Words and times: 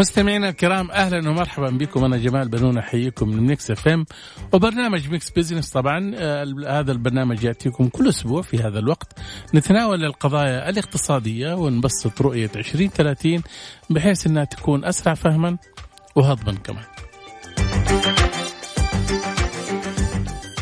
مستمعينا 0.00 0.48
الكرام 0.48 0.90
أهلا 0.90 1.30
ومرحبا 1.30 1.70
بكم. 1.70 2.04
أنا 2.04 2.16
جمال 2.16 2.48
بنون 2.48 2.78
أحييكم 2.78 3.28
من 3.28 3.46
Mix 3.46 3.70
FM. 3.70 4.06
وبرنامج 4.52 5.10
Mix 5.10 5.30
Business 5.30 5.70
طبعا 5.70 6.12
آه 6.16 6.54
هذا 6.68 6.92
البرنامج 6.92 7.44
يأتيكم 7.44 7.88
كل 7.88 8.08
أسبوع 8.08 8.42
في 8.42 8.58
هذا 8.58 8.78
الوقت. 8.78 9.18
نتناول 9.54 10.04
القضايا 10.04 10.68
الاقتصادية 10.68 11.54
ونبسط 11.54 12.22
رؤية 12.22 12.50
2030 12.56 13.42
بحيث 13.90 14.26
إنها 14.26 14.44
تكون 14.44 14.84
أسرع 14.84 15.14
فهما 15.14 15.58
وهضما 16.16 16.52
كمان. 16.54 16.84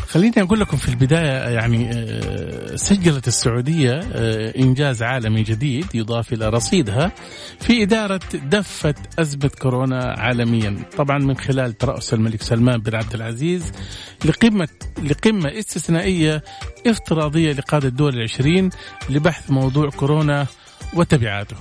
خليني 0.09 0.41
أقول 0.41 0.59
لكم 0.59 0.77
في 0.77 0.89
البداية 0.89 1.49
يعني 1.49 1.91
آه، 1.93 2.75
سجلت 2.75 3.27
السعودية 3.27 3.99
آه، 4.13 4.53
إنجاز 4.57 5.03
عالمي 5.03 5.43
جديد 5.43 5.85
يضاف 5.93 6.33
إلى 6.33 6.49
رصيدها 6.49 7.11
في 7.59 7.83
إدارة 7.83 8.19
دفة 8.33 8.95
أزمة 9.19 9.51
كورونا 9.61 10.15
عالميا، 10.17 10.83
طبعا 10.97 11.17
من 11.17 11.37
خلال 11.37 11.77
ترأس 11.77 12.13
الملك 12.13 12.41
سلمان 12.41 12.77
بن 12.81 12.95
عبد 12.95 13.13
العزيز 13.13 13.71
لقمة 14.25 14.67
لقمة 15.03 15.59
استثنائية 15.59 16.43
افتراضية 16.87 17.51
لقادة 17.51 17.87
الدول 17.87 18.13
العشرين 18.13 18.69
لبحث 19.09 19.51
موضوع 19.51 19.89
كورونا 19.89 20.47
وتبعاته. 20.93 21.55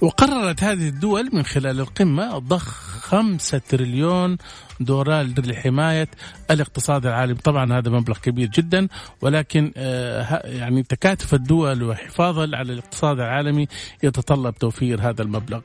وقررت 0.00 0.62
هذه 0.62 0.88
الدول 0.88 1.30
من 1.32 1.42
خلال 1.42 1.80
القمة 1.80 2.38
ضخ 2.38 2.87
خمسة 3.08 3.58
تريليون 3.58 4.36
دولار 4.80 5.24
لحماية 5.24 6.08
الاقتصاد 6.50 7.06
العالمي. 7.06 7.34
طبعا 7.34 7.78
هذا 7.78 7.90
مبلغ 7.90 8.18
كبير 8.18 8.48
جدا 8.48 8.88
ولكن 9.22 9.72
آه، 9.76 10.46
يعني 10.46 10.82
تكاتف 10.82 11.34
الدول 11.34 11.82
وحفاظا 11.82 12.56
على 12.56 12.72
الاقتصاد 12.72 13.20
العالمي 13.20 13.66
يتطلب 14.02 14.54
توفير 14.54 15.00
هذا 15.08 15.22
المبلغ. 15.22 15.60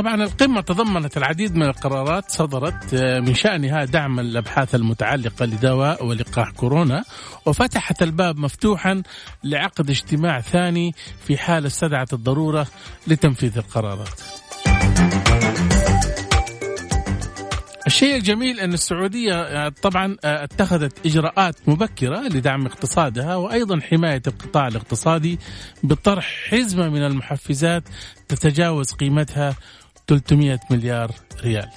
طبعا 0.00 0.24
القمة 0.24 0.60
تضمنت 0.60 1.16
العديد 1.16 1.56
من 1.56 1.62
القرارات 1.62 2.30
صدرت 2.30 2.94
آه، 2.94 3.20
من 3.20 3.34
شأنها 3.34 3.84
دعم 3.84 4.20
الأبحاث 4.20 4.74
المتعلقة 4.74 5.46
لدواء 5.46 6.06
ولقاح 6.06 6.50
كورونا 6.50 7.04
وفتحت 7.46 8.02
الباب 8.02 8.38
مفتوحا 8.38 9.02
لعقد 9.44 9.90
اجتماع 9.90 10.40
ثاني 10.40 10.94
في 11.26 11.36
حال 11.36 11.66
استدعت 11.66 12.12
الضرورة 12.12 12.66
لتنفيذ 13.06 13.58
القرارات. 13.58 14.20
الشيء 17.86 18.16
الجميل 18.16 18.60
أن 18.60 18.72
السعودية 18.72 19.34
آه، 19.34 19.68
طبعا 19.68 20.16
آه، 20.24 20.44
اتخذت 20.44 21.06
إجراءات 21.06 21.56
مبكرة 21.66 22.20
لدعم 22.20 22.66
اقتصادها 22.66 23.36
وأيضا 23.36 23.80
حماية 23.80 24.22
القطاع 24.26 24.68
الاقتصادي 24.68 25.38
بطرح 25.82 26.48
حزمة 26.50 26.88
من 26.88 27.02
المحفزات 27.02 27.82
تتجاوز 28.28 28.92
قيمتها 28.92 29.56
300 30.10 30.60
مليار 30.70 31.10
ريال. 31.42 31.68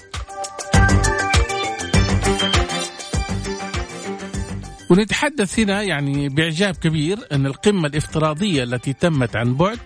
ونتحدث 4.89 5.59
هنا 5.59 5.81
يعني 5.81 6.30
بإعجاب 6.30 6.76
كبير 6.76 7.20
أن 7.31 7.45
القمة 7.45 7.88
الافتراضية 7.88 8.64
التي 8.64 8.94
تمت 8.94 9.36
عن 9.36 9.54
بعد 9.54 9.80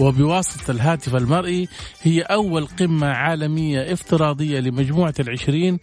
وبواسطة 0.00 0.70
الهاتف 0.70 1.16
المرئي 1.16 1.68
هي 2.02 2.20
أول 2.22 2.66
قمة 2.66 3.06
عالمية 3.06 3.92
افتراضية 3.92 4.60
لمجموعة 4.60 5.14
العشرين 5.20 5.78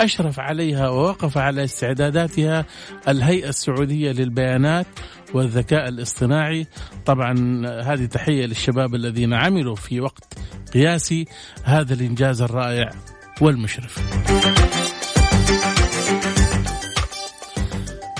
أشرف 0.00 0.40
عليها 0.40 0.88
ووقف 0.88 1.38
على 1.38 1.64
استعداداتها 1.64 2.66
الهيئة 3.08 3.48
السعودية 3.48 4.12
للبيانات 4.12 4.86
والذكاء 5.34 5.88
الاصطناعي. 5.88 6.66
طبعا 7.06 7.32
هذه 7.82 8.04
تحية 8.04 8.46
للشباب 8.46 8.94
الذين 8.94 9.34
عملوا 9.34 9.74
في 9.76 10.00
وقت 10.00 10.38
قياسي 10.74 11.24
هذا 11.64 11.94
الإنجاز 11.94 12.42
الرائع 12.42 12.90
والمشرف. 13.40 13.98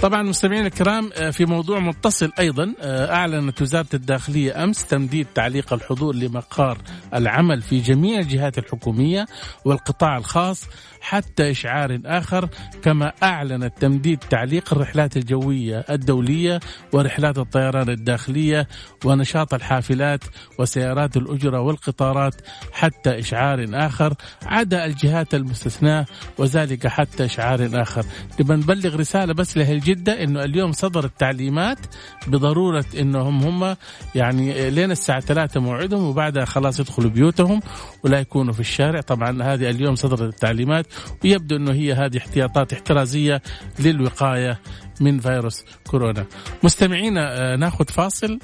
طبعا 0.02 0.22
مستمعينا 0.22 0.66
الكرام 0.66 1.10
آه، 1.16 1.30
في 1.30 1.44
موضوع 1.44 1.78
متصل 1.78 2.32
أيضا 2.38 2.74
آه، 2.80 3.14
أعلنت 3.14 3.62
وزارة 3.62 3.86
الداخلية 3.94 4.64
أمس 4.64 4.86
تمديد 4.86 5.26
تعليق 5.34 5.72
الحضور 5.72 6.14
لمقار 6.14 6.78
العمل 7.14 7.62
في 7.62 7.80
جميع 7.80 8.20
الجهات 8.20 8.58
الحكومية 8.58 9.26
والقطاع 9.64 10.16
الخاص 10.16 10.64
حتى 11.00 11.50
إشعار 11.50 12.00
آخر 12.06 12.48
كما 12.82 13.12
أعلنت 13.22 13.78
تمديد 13.78 14.18
تعليق 14.18 14.72
الرحلات 14.74 15.16
الجوية 15.16 15.84
الدولية 15.90 16.60
ورحلات 16.92 17.38
الطيران 17.38 17.88
الداخلية 17.88 18.68
ونشاط 19.04 19.54
الحافلات 19.54 20.24
وسيارات 20.58 21.16
الأجرة 21.16 21.60
والقطارات 21.60 22.34
حتى 22.72 23.18
إشعار 23.18 23.66
آخر 23.72 24.14
عدا 24.46 24.84
الجهات 24.84 25.34
المستثناة 25.34 26.06
وذلك 26.38 26.86
حتى 26.86 27.24
إشعار 27.24 27.68
آخر. 27.74 28.04
نبغى 28.40 28.56
نبلغ 28.56 28.96
رسالة 28.96 29.34
بس 29.34 29.56
لأهل 29.56 29.80
جدة 29.88 30.22
أنه 30.22 30.44
اليوم 30.44 30.72
صدرت 30.72 31.20
تعليمات 31.20 31.78
بضرورة 32.26 32.84
أنهم 32.98 33.42
هم 33.42 33.76
يعني 34.14 34.70
لين 34.70 34.90
الساعة 34.90 35.20
3 35.20 35.60
موعدهم 35.60 36.04
وبعدها 36.04 36.44
خلاص 36.44 36.80
يدخلوا 36.80 37.10
بيوتهم 37.10 37.60
ولا 38.04 38.20
يكونوا 38.20 38.52
في 38.52 38.60
الشارع. 38.60 39.00
طبعا 39.00 39.42
هذه 39.42 39.70
اليوم 39.70 39.94
صدرت 39.94 40.22
التعليمات 40.34 40.86
ويبدو 41.24 41.56
أنه 41.56 41.72
هي 41.72 41.92
هذه 41.92 42.18
احتياطات 42.18 42.72
احترازية 42.72 43.42
للوقاية 43.78 44.60
من 45.00 45.20
فيروس 45.20 45.64
كورونا. 45.86 46.26
مستمعينا 46.62 47.52
آه، 47.52 47.56
ناخذ 47.56 47.84
فاصل 47.84 48.38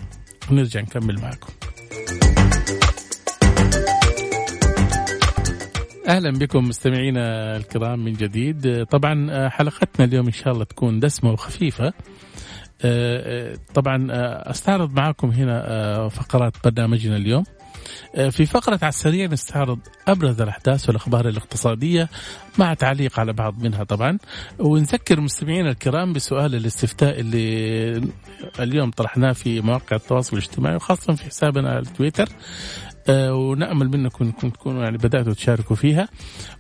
ونرجع 0.50 0.80
نكمل 0.80 1.20
معكم. 1.20 1.52
أهلا 6.08 6.30
بكم 6.30 6.68
مستمعينا 6.68 7.56
الكرام 7.56 8.04
من 8.04 8.12
جديد. 8.12 8.84
طبعا 8.84 9.30
آه، 9.30 9.48
حلقتنا 9.48 10.06
اليوم 10.06 10.26
إن 10.26 10.32
شاء 10.32 10.52
الله 10.52 10.64
تكون 10.64 11.00
دسمة 11.00 11.32
وخفيفة. 11.32 11.92
آه، 12.82 13.56
طبعا 13.74 14.06
أستعرض 14.50 14.92
معكم 14.92 15.30
هنا 15.30 16.08
فقرات 16.08 16.52
برنامجنا 16.64 17.16
اليوم. 17.16 17.44
آه، 18.14 18.28
في 18.28 18.46
فقرة 18.46 18.78
على 18.82 18.88
السريع 18.88 19.26
نستعرض 19.26 19.78
أبرز 20.08 20.40
الأحداث 20.40 20.88
والأخبار 20.88 21.28
الاقتصادية 21.28 22.08
مع 22.58 22.74
تعليق 22.74 23.20
على 23.20 23.32
بعض 23.32 23.62
منها 23.62 23.84
طبعا. 23.84 24.18
ونذكر 24.58 25.20
مستمعينا 25.20 25.70
الكرام 25.70 26.12
بسؤال 26.12 26.54
الاستفتاء 26.54 27.20
اللي 27.20 28.08
اليوم 28.60 28.90
طرحناه 28.90 29.32
في 29.32 29.60
مواقع 29.60 29.96
التواصل 29.96 30.36
الاجتماعي 30.36 30.76
وخاصة 30.76 31.14
في 31.14 31.24
حسابنا 31.24 31.70
على 31.70 31.84
تويتر. 31.84 32.28
آه، 33.08 33.34
ونأمل 33.34 33.88
منكم 33.88 34.24
أنكم 34.24 34.50
تكونوا 34.50 34.84
يعني 34.84 34.96
بدأتوا 34.98 35.32
تشاركوا 35.32 35.76
فيها. 35.76 36.08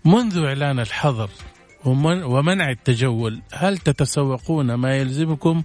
منذ 0.04 0.44
إعلان 0.44 0.80
الحظر 0.80 1.30
ومنع 1.84 2.70
التجول 2.70 3.42
هل 3.52 3.78
تتسوقون 3.78 4.74
ما 4.74 4.96
يلزمكم 4.96 5.62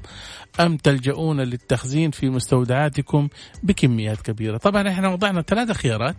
أم 0.59 0.77
تلجؤون 0.77 1.41
للتخزين 1.41 2.11
في 2.11 2.29
مستودعاتكم 2.29 3.27
بكميات 3.63 4.21
كبيرة؟ 4.21 4.57
طبعا 4.57 4.89
إحنا 4.89 5.09
وضعنا 5.09 5.41
ثلاثة 5.41 5.73
خيارات. 5.73 6.15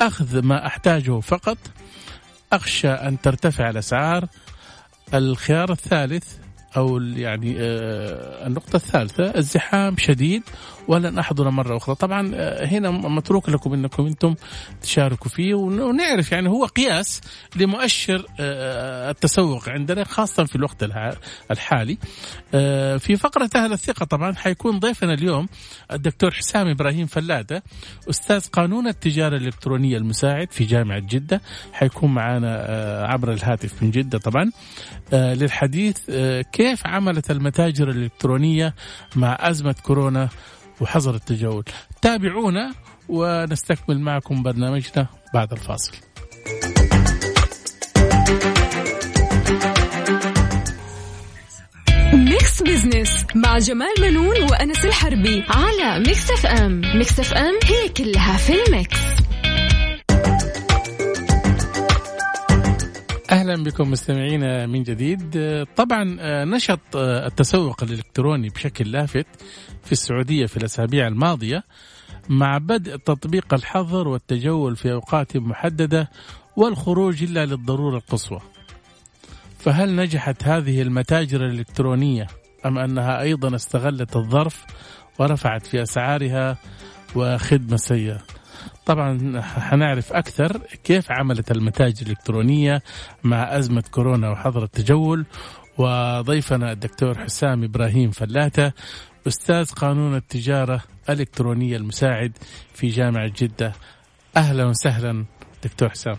أخذ 0.00 0.42
ما 0.42 0.66
أحتاجه 0.66 1.20
فقط 1.20 1.58
أخشى 2.52 2.88
أن 2.88 3.20
ترتفع 3.20 3.70
الأسعار. 3.70 4.28
الخيار 5.14 5.72
الثالث 5.72 6.41
أو 6.76 6.98
يعني 7.00 7.56
آه، 7.58 8.46
النقطة 8.46 8.76
الثالثة 8.76 9.24
الزحام 9.24 9.96
شديد 9.98 10.42
ولن 10.88 11.18
أحضر 11.18 11.50
مرة 11.50 11.76
أخرى. 11.76 11.94
طبعا 11.94 12.30
آه، 12.34 12.66
هنا 12.66 12.90
متروك 12.90 13.48
لكم 13.48 13.72
إنكم 13.72 14.06
أنتم 14.06 14.34
تشاركوا 14.82 15.30
فيه 15.30 15.54
ونعرف 15.54 16.32
يعني 16.32 16.48
هو 16.48 16.64
قياس 16.64 17.20
لمؤشر 17.56 18.26
آه، 18.40 19.10
التسوق 19.10 19.68
عندنا 19.68 20.04
خاصة 20.04 20.44
في 20.44 20.56
الوقت 20.56 20.82
الحالي. 21.50 21.98
في 22.98 23.16
فقرة 23.16 23.50
أهل 23.56 23.72
الثقة 23.72 24.04
طبعا 24.04 24.34
حيكون 24.34 24.78
ضيفنا 24.78 25.14
اليوم 25.14 25.48
الدكتور 25.92 26.30
حسام 26.30 26.68
إبراهيم 26.68 27.06
فلاته 27.06 27.62
أستاذ 28.10 28.48
قانون 28.48 28.88
التجارة 28.88 29.36
الإلكترونية 29.36 29.96
المساعد 29.96 30.52
في 30.52 30.64
جامعة 30.64 30.98
جدة. 30.98 31.40
حيكون 31.72 32.14
معنا 32.14 32.56
عبر 33.08 33.32
الهاتف 33.32 33.82
من 33.82 33.90
جدة 33.90 34.18
طبعا 34.18 34.50
للحديث 35.12 35.98
كيف 36.52 36.61
كيف 36.62 36.86
عملت 36.86 37.30
المتاجر 37.30 37.90
الإلكترونية 37.90 38.74
مع 39.16 39.38
أزمة 39.40 39.74
كورونا 39.82 40.28
وحظر 40.80 41.14
التجول؟ 41.14 41.64
تابعونا 42.02 42.74
ونستكمل 43.08 44.00
معكم 44.00 44.42
برنامجنا 44.42 45.06
بعد 45.34 45.52
الفاصل. 45.52 45.92
Mix 52.12 52.62
Business 52.62 53.26
مع 53.34 53.58
جمال 53.58 53.94
بنون 54.00 54.42
وأنس 54.50 54.84
الحربي 54.84 55.44
على 55.48 55.98
Mix 55.98 56.30
FM 56.30 56.80
Mix 56.94 57.20
FM 57.20 57.58
هي 57.64 57.88
كلها 57.88 58.36
في 58.36 58.52
ال 58.66 58.77
mix. 58.77 59.21
أهلا 63.32 63.62
بكم 63.62 63.90
مستمعينا 63.90 64.66
من 64.66 64.82
جديد 64.82 65.38
طبعا 65.76 66.16
نشط 66.44 66.96
التسوق 66.96 67.82
الإلكتروني 67.82 68.48
بشكل 68.48 68.92
لافت 68.92 69.26
في 69.84 69.92
السعودية 69.92 70.46
في 70.46 70.56
الأسابيع 70.56 71.06
الماضية 71.06 71.64
مع 72.28 72.58
بدء 72.58 72.96
تطبيق 72.96 73.54
الحظر 73.54 74.08
والتجول 74.08 74.76
في 74.76 74.92
أوقات 74.92 75.36
محددة 75.36 76.10
والخروج 76.56 77.22
إلا 77.22 77.46
للضرورة 77.46 77.96
القصوى. 77.96 78.40
فهل 79.58 79.96
نجحت 79.96 80.44
هذه 80.44 80.82
المتاجر 80.82 81.46
الإلكترونية 81.46 82.26
أم 82.66 82.78
أنها 82.78 83.20
أيضا 83.20 83.56
استغلت 83.56 84.16
الظرف 84.16 84.64
ورفعت 85.18 85.66
في 85.66 85.82
أسعارها 85.82 86.56
وخدمة 87.16 87.76
سيئة؟ 87.76 88.22
طبعا 88.86 89.40
حنعرف 89.40 90.12
أكثر 90.12 90.60
كيف 90.84 91.12
عملت 91.12 91.50
المتاجر 91.50 92.06
الإلكترونية 92.06 92.82
مع 93.24 93.58
أزمة 93.58 93.84
كورونا 93.90 94.30
وحظر 94.30 94.64
التجول. 94.64 95.26
وضيفنا 95.78 96.72
الدكتور 96.72 97.18
حسام 97.18 97.64
إبراهيم 97.64 98.10
فلاته 98.10 98.72
أستاذ 99.26 99.72
قانون 99.72 100.16
التجارة 100.16 100.82
الإلكترونية 101.10 101.76
المساعد 101.76 102.32
في 102.74 102.88
جامعة 102.88 103.32
جدة. 103.36 103.72
أهلا 104.36 104.64
وسهلا 104.64 105.24
دكتور 105.64 105.88
حسام. 105.88 106.16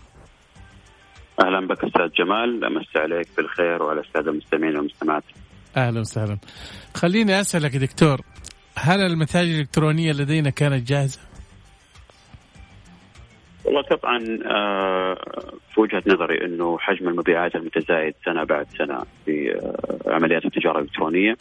أهلا 1.40 1.66
بك 1.66 1.84
أستاذ 1.84 2.08
جمال. 2.18 2.64
امسي 2.64 2.98
عليك 2.98 3.28
بالخير 3.36 3.82
وعلى 3.82 4.00
السادة 4.00 4.30
المستمعين 4.30 4.76
والمستمعات. 4.76 5.24
أهلا 5.76 6.00
وسهلا. 6.00 6.38
خليني 6.94 7.40
أسألك 7.40 7.76
دكتور 7.76 8.20
هل 8.76 9.00
المتاجر 9.00 9.50
الإلكترونية 9.50 10.12
لدينا 10.12 10.50
كانت 10.50 10.88
جاهزة؟ 10.88 11.20
والله 13.64 13.82
طبعا 13.82 14.18
في 15.74 15.80
وجهة 15.80 16.02
نظري 16.06 16.44
إنه 16.44 16.78
حجم 16.78 17.08
المبيعات 17.08 17.56
المتزايد 17.56 18.14
سنة 18.24 18.44
بعد 18.44 18.66
سنة 18.78 19.02
في 19.24 19.60
عمليات 20.06 20.44
التجارة 20.44 20.78
الإلكترونية 20.78 21.36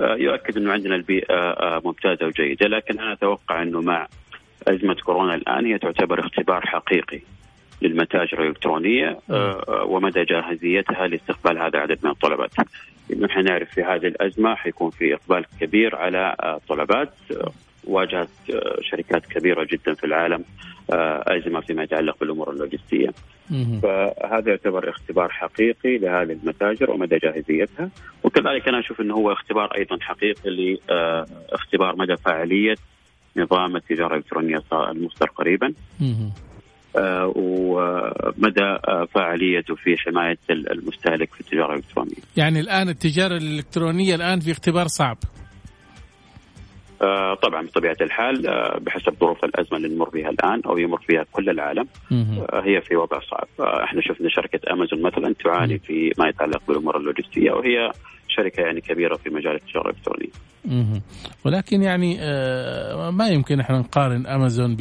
يؤكد 0.00 0.56
إنه 0.56 0.72
عندنا 0.72 0.94
البيئة 0.94 1.82
ممتازة 1.84 2.26
وجيدة. 2.26 2.66
لكن 2.66 3.00
أنا 3.00 3.12
أتوقع 3.12 3.62
إنه 3.62 3.80
مع 3.80 4.06
أزمة 4.68 4.94
كورونا 4.94 5.34
الآن 5.34 5.66
هي 5.66 5.78
تعتبر 5.78 6.20
اختبار 6.20 6.66
حقيقي 6.66 7.20
للمتاجر 7.82 8.42
الإلكترونية 8.42 9.18
ومدى 9.84 10.24
جاهزيتها 10.24 11.06
لاستقبال 11.06 11.58
هذا 11.58 11.68
العدد 11.68 11.98
من 12.02 12.10
الطلبات. 12.10 12.50
نحن 13.20 13.44
نعرف 13.44 13.70
في 13.70 13.82
هذه 13.82 14.06
الأزمة 14.06 14.54
حيكون 14.54 14.90
في 14.90 15.14
إقبال 15.14 15.44
كبير 15.60 15.96
على 15.96 16.36
طلبات 16.68 17.14
واجهت 17.86 18.28
شركات 18.80 19.26
كبيرة 19.26 19.66
جدا 19.72 19.94
في 19.94 20.04
العالم 20.04 20.44
ازمه 20.90 21.60
فيما 21.60 21.82
يتعلق 21.82 22.16
بالأمور 22.20 22.50
اللوجستية. 22.50 23.08
فهذا 23.82 24.50
يعتبر 24.50 24.90
اختبار 24.90 25.28
حقيقي 25.28 25.98
لهذه 25.98 26.32
المتاجر 26.42 26.90
ومدى 26.90 27.18
جاهزيتها 27.22 27.90
وكذلك 28.24 28.68
أنا 28.68 28.78
أشوف 28.80 29.00
إنه 29.00 29.14
هو 29.14 29.32
اختبار 29.32 29.74
أيضا 29.76 29.98
حقيقي 30.00 30.50
لاختبار 30.88 31.96
مدى 31.96 32.16
فاعليه 32.16 32.74
نظام 33.36 33.76
التجارة 33.76 34.12
الإلكترونية 34.12 34.62
المصدر 34.72 35.26
قريبا. 35.26 35.72
آه 36.96 37.32
ومدى 37.36 38.64
آه 38.64 39.08
فاعليته 39.14 39.74
في 39.74 39.96
حماية 39.96 40.38
المستهلك 40.50 41.34
في 41.34 41.40
التجارة 41.40 41.72
الإلكترونية. 41.72 42.22
يعني 42.36 42.60
الآن 42.60 42.88
التجارة 42.88 43.36
الإلكترونية 43.36 44.14
الآن 44.14 44.40
في 44.40 44.50
اختبار 44.50 44.86
صعب. 44.86 45.18
آه 47.02 47.34
طبعا 47.34 47.62
بطبيعة 47.66 47.96
الحال 48.00 48.46
آه 48.46 48.78
بحسب 48.78 49.14
ظروف 49.20 49.44
الأزمة 49.44 49.76
اللي 49.78 49.88
نمر 49.88 50.08
بها 50.08 50.30
الآن 50.30 50.60
أو 50.66 50.78
يمر 50.78 50.98
فيها 51.06 51.24
كل 51.32 51.50
العالم 51.50 51.86
آه 52.52 52.60
هي 52.64 52.80
في 52.80 52.96
وضع 52.96 53.20
صعب، 53.20 53.48
آه 53.60 53.84
إحنا 53.84 54.00
شفنا 54.02 54.28
شركة 54.28 54.72
امازون 54.72 55.02
مثلا 55.02 55.34
تعاني 55.44 55.78
في 55.78 56.12
ما 56.18 56.28
يتعلق 56.28 56.62
بالأمور 56.68 56.96
اللوجستية 56.96 57.50
وهي 57.52 57.92
شركة 58.36 58.60
يعني 58.60 58.80
كبيرة 58.80 59.16
في 59.16 59.30
مجال 59.30 59.54
التجارة 59.54 59.90
الإلكترونية. 59.90 60.46
ولكن 61.44 61.82
يعني 61.82 62.16
ما 63.10 63.28
يمكن 63.28 63.60
إحنا 63.60 63.78
نقارن 63.78 64.26
أمازون 64.26 64.76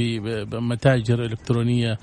بمتاجر 0.45 1.25
إلكترونية 1.25 1.97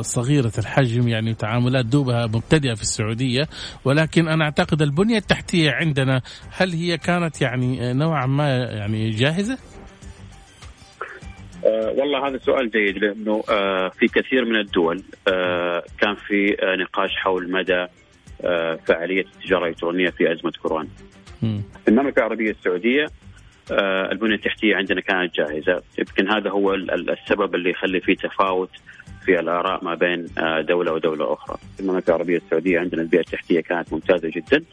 صغيرة 0.00 0.52
الحجم 0.58 1.08
يعني 1.08 1.34
تعاملات 1.34 1.86
دوبها 1.86 2.26
مبتدئة 2.26 2.74
في 2.74 2.82
السعودية 2.82 3.48
ولكن 3.84 4.28
أنا 4.28 4.44
أعتقد 4.44 4.82
البنية 4.82 5.18
التحتية 5.18 5.70
عندنا 5.70 6.22
هل 6.50 6.72
هي 6.72 6.98
كانت 6.98 7.42
يعني 7.42 7.92
نوعا 7.92 8.26
ما 8.26 8.56
يعني 8.56 9.10
جاهزة؟ 9.10 9.58
أه 11.64 11.94
والله 11.98 12.28
هذا 12.28 12.38
سؤال 12.38 12.70
جيد 12.70 12.98
لأنه 12.98 13.42
أه 13.50 13.88
في 13.88 14.06
كثير 14.06 14.44
من 14.44 14.56
الدول 14.56 15.02
أه 15.28 15.82
كان 16.00 16.14
في 16.14 16.56
نقاش 16.82 17.10
حول 17.16 17.50
مدى 17.50 17.86
فعالية 18.86 19.20
التجارة 19.20 19.64
الإلكترونية 19.64 20.10
في 20.10 20.32
أزمة 20.32 20.52
كورونا. 20.62 20.88
في 21.84 21.88
المملكة 21.88 22.18
العربية 22.18 22.50
السعودية 22.50 23.06
آه 23.72 24.12
البنيه 24.12 24.34
التحتية 24.34 24.76
عندنا 24.76 25.00
كانت 25.00 25.34
جاهزة، 25.34 25.82
يمكن 25.98 26.30
هذا 26.30 26.50
هو 26.50 26.74
السبب 26.74 27.54
اللي 27.54 27.70
يخلي 27.70 28.00
فيه 28.00 28.14
تفاوت 28.16 28.70
في 29.24 29.40
الآراء 29.40 29.84
ما 29.84 29.94
بين 29.94 30.26
آه 30.38 30.60
دولة 30.60 30.92
ودولة 30.92 31.32
أخرى. 31.32 31.58
في 31.76 31.80
المملكة 31.80 32.08
العربية 32.08 32.36
السعودية 32.36 32.80
عندنا 32.80 33.02
البيئة 33.02 33.20
التحتية 33.20 33.60
كانت 33.60 33.92
ممتازة 33.92 34.28
جدا. 34.28 34.64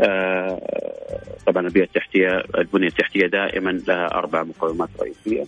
آه 0.00 0.60
طبعا 1.46 1.66
البيئة 1.66 1.84
التحتية 1.84 2.42
البنية 2.58 2.86
التحتية 2.88 3.26
دائما 3.26 3.70
لها 3.88 4.06
أربع 4.14 4.42
مقومات 4.42 4.88
رئيسية. 5.00 5.44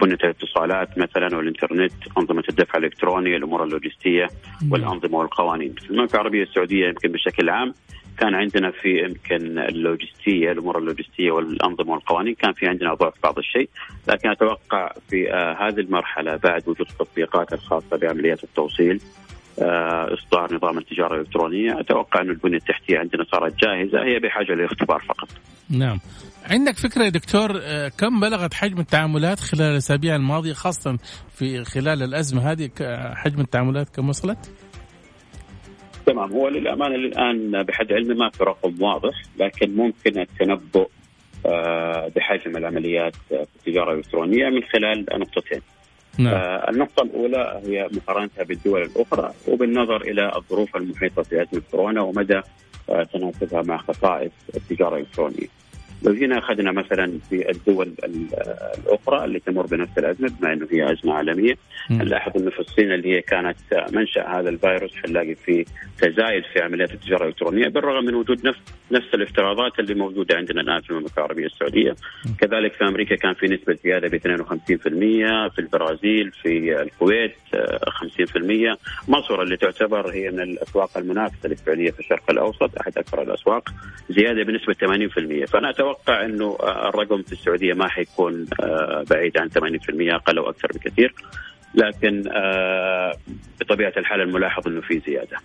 بنية 0.00 0.18
الاتصالات 0.24 0.98
مثلا 0.98 1.36
والإنترنت، 1.36 1.92
أنظمة 2.18 2.44
الدفع 2.48 2.78
الإلكتروني، 2.78 3.36
الأمور 3.36 3.64
اللوجستية 3.64 4.28
والأنظمة 4.70 5.18
والقوانين. 5.18 5.72
في 5.72 5.90
المملكة 5.90 6.14
العربية 6.14 6.42
السعودية 6.42 6.88
يمكن 6.88 7.12
بشكل 7.12 7.50
عام 7.50 7.74
كان 8.18 8.34
عندنا 8.34 8.70
في 8.70 8.98
يمكن 9.04 9.58
اللوجستية 9.58 10.52
الأمور 10.52 10.78
اللوجستية 10.78 11.30
والأنظمة 11.30 11.92
والقوانين 11.92 12.34
كان 12.34 12.52
في 12.52 12.68
عندنا 12.68 12.94
ضعف 12.94 13.14
بعض 13.22 13.38
الشيء 13.38 13.68
لكن 14.08 14.30
أتوقع 14.30 14.92
في 15.10 15.32
آه 15.32 15.68
هذه 15.68 15.80
المرحلة 15.80 16.36
بعد 16.36 16.68
وجود 16.68 16.86
التطبيقات 16.90 17.52
الخاصة 17.52 17.96
بعمليات 17.96 18.44
التوصيل 18.44 18.96
آه 18.96 19.31
إصدار 19.58 20.54
نظام 20.54 20.78
التجارة 20.78 21.14
الإلكترونية 21.14 21.80
أتوقع 21.80 22.20
أن 22.20 22.30
البنية 22.30 22.56
التحتية 22.56 22.98
عندنا 22.98 23.24
صارت 23.24 23.54
جاهزة 23.64 24.04
هي 24.04 24.18
بحاجة 24.18 24.54
لاختبار 24.54 25.00
فقط. 25.08 25.28
نعم. 25.70 25.98
عندك 26.50 26.76
فكرة 26.76 27.04
يا 27.04 27.08
دكتور 27.08 27.48
كم 27.98 28.20
بلغت 28.20 28.54
حجم 28.54 28.78
التعاملات 28.80 29.40
خلال 29.40 29.70
الأسابيع 29.72 30.16
الماضية 30.16 30.52
خاصة 30.52 30.98
في 31.34 31.64
خلال 31.64 32.02
الأزمة 32.02 32.52
هذه 32.52 32.70
حجم 33.14 33.40
التعاملات 33.40 33.88
كم 33.88 34.08
وصلت؟ 34.08 34.52
تمام 36.06 36.32
هو 36.32 36.48
للأمانة 36.48 36.94
الآن 36.94 37.62
بحد 37.62 37.92
علمي 37.92 38.14
ما 38.14 38.30
في 38.30 38.44
رقم 38.44 38.82
واضح 38.82 39.22
لكن 39.38 39.76
ممكن 39.76 40.20
التنبؤ 40.20 40.88
بحجم 42.16 42.56
العمليات 42.56 43.16
في 43.28 43.46
التجارة 43.56 43.92
الإلكترونية 43.92 44.48
من 44.48 44.62
خلال 44.62 45.06
نقطتين. 45.20 45.60
نعم. 46.18 46.34
النقطة 46.68 47.02
الأولى 47.02 47.60
هي 47.66 47.88
مقارنتها 47.92 48.44
بالدول 48.44 48.82
الأخرى 48.82 49.32
وبالنظر 49.48 50.02
إلى 50.02 50.36
الظروف 50.36 50.76
المحيطة 50.76 51.22
في 51.22 51.42
أزمة 51.42 51.62
كورونا 51.70 52.00
ومدى 52.00 52.40
آه 52.90 53.02
تناسبها 53.02 53.62
مع 53.62 53.76
خصائص 53.76 54.32
التجارة 54.56 54.96
الإلكترونية. 54.96 55.61
لو 56.04 56.14
جينا 56.14 56.38
أخذنا 56.38 56.72
مثلا 56.72 57.18
في 57.30 57.50
الدول 57.50 57.92
الأخرى 58.04 59.24
اللي 59.24 59.40
تمر 59.40 59.66
بنفس 59.66 59.98
الأزمة 59.98 60.30
بما 60.40 60.52
إنه 60.52 60.68
هي 60.70 60.92
أزمة 60.92 61.14
عالمية. 61.14 61.54
نلاحظ 61.90 62.36
انه 62.36 62.50
في 62.50 62.60
الصين 62.60 62.92
اللي 62.92 63.16
هي 63.16 63.20
كانت 63.20 63.56
منشأ 63.92 64.28
هذا 64.28 64.48
الفيروس 64.48 64.96
حنلاقي 64.96 65.34
في 65.34 65.64
تزايد 65.98 66.44
في 66.52 66.60
عمليات 66.62 66.92
التجارة 66.92 67.22
الإلكترونية 67.22 67.68
بالرغم 67.68 68.04
من 68.04 68.14
وجود 68.14 68.46
نفس 68.46 68.58
نفس 68.92 69.14
الافتراضات 69.14 69.78
اللي 69.78 69.94
موجودة 69.94 70.36
عندنا 70.36 70.60
الآن 70.60 70.80
في 70.80 70.90
المملكة 70.90 71.18
العربية 71.18 71.46
السعودية. 71.46 71.94
كذلك 72.38 72.72
في 72.72 72.84
أمريكا 72.84 73.16
كان 73.16 73.34
في 73.34 73.46
نسبة 73.46 73.78
زيادة 73.84 74.08
ب 74.08 74.14
52% 74.14 75.48
في 75.54 75.58
البرازيل 75.58 76.30
في 76.42 76.82
الكويت 76.82 77.34
50% 78.74 79.08
مصر 79.08 79.42
اللي 79.42 79.56
تعتبر 79.56 80.10
هي 80.10 80.30
من 80.30 80.40
الأسواق 80.40 80.98
المنافسة 80.98 81.48
للسعودية 81.48 81.90
في 81.90 82.00
الشرق 82.00 82.30
الأوسط 82.30 82.78
أحد 82.80 82.98
أكبر 82.98 83.22
الأسواق 83.22 83.68
زيادة 84.10 84.42
بنسبة 84.42 84.74
80% 85.44 85.44
فأنا 85.44 85.72
أتوقع 85.92 86.24
إنه 86.24 86.56
الرقم 86.62 87.22
في 87.22 87.32
السعودية 87.32 87.74
ما 87.74 87.88
حيكون 87.88 88.46
بعيد 89.10 89.38
عن 89.38 89.48
80% 89.48 90.14
أقل 90.14 90.38
أو 90.38 90.50
أكثر 90.50 90.68
بكثير 90.74 91.14
لكن 91.74 92.22
بطبيعة 93.60 93.92
الحال 93.96 94.20
الملاحظ 94.20 94.68
إنه 94.68 94.80
في 94.80 95.02
زيادة 95.06 95.36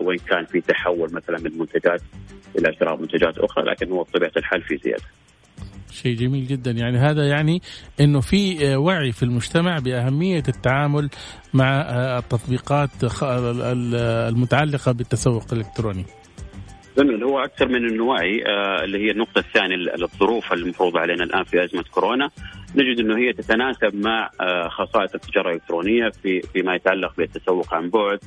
وإن 0.00 0.18
كان 0.18 0.44
في 0.44 0.60
تحول 0.60 1.12
مثلا 1.12 1.38
من 1.38 1.58
منتجات 1.58 2.02
إلى 2.58 2.74
شراء 2.80 3.00
منتجات 3.00 3.38
أخرى 3.38 3.64
لكن 3.64 3.92
هو 3.92 4.02
بطبيعة 4.02 4.32
الحال 4.36 4.62
في 4.62 4.76
زيادة. 4.76 5.04
شيء 5.90 6.16
جميل 6.16 6.46
جدا 6.46 6.70
يعني 6.70 6.98
هذا 6.98 7.28
يعني 7.28 7.62
إنه 8.00 8.20
في 8.20 8.76
وعي 8.76 9.12
في 9.12 9.22
المجتمع 9.22 9.78
بأهمية 9.78 10.42
التعامل 10.48 11.10
مع 11.54 11.80
التطبيقات 12.18 12.90
المتعلقة 14.28 14.92
بالتسوق 14.92 15.44
الإلكتروني. 15.52 16.04
جميل 16.98 17.24
هو 17.24 17.38
أكثر 17.38 17.68
من 17.68 17.88
انه 17.88 18.04
وعي 18.04 18.44
آه 18.46 18.84
اللي 18.84 18.98
هي 18.98 19.10
النقطة 19.10 19.38
الثانية 19.38 19.76
الظروف 19.76 20.52
المفروضه 20.52 21.00
علينا 21.00 21.24
الآن 21.24 21.44
في 21.44 21.64
أزمة 21.64 21.84
كورونا. 21.90 22.30
نجد 22.76 23.00
إنه 23.00 23.18
هي 23.18 23.32
تتناسب 23.32 23.94
مع 23.94 24.30
آه 24.40 24.68
خصائص 24.68 25.14
التجارة 25.14 25.48
الإلكترونية 25.48 26.08
في 26.08 26.40
فيما 26.40 26.74
يتعلق 26.74 27.12
بالتسوق 27.18 27.74
عن 27.74 27.90
بعد 27.90 28.18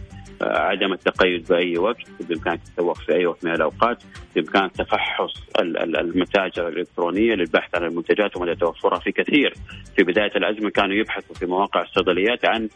آه 0.41 0.57
عدم 0.59 0.93
التقيد 0.93 1.47
بأي 1.47 1.77
وقت 1.77 1.97
بإمكانك 2.19 2.59
تتسوق 2.63 2.97
في 2.97 3.13
أي 3.13 3.25
وقت 3.25 3.45
من 3.45 3.51
الأوقات 3.53 4.03
بامكانك 4.35 4.71
تفحص 4.71 5.33
المتاجر 5.59 6.67
الإلكترونية 6.67 7.33
للبحث 7.35 7.75
عن 7.75 7.83
المنتجات 7.83 8.37
ومدى 8.37 8.55
توفرها 8.55 8.99
في 8.99 9.11
كثير. 9.11 9.53
في 9.95 10.03
بداية 10.03 10.31
الأزمة 10.35 10.69
كانوا 10.69 10.95
يبحثوا 10.95 11.35
في 11.35 11.45
مواقع 11.45 11.81
الصيدليات 11.81 12.45
عن 12.45 12.69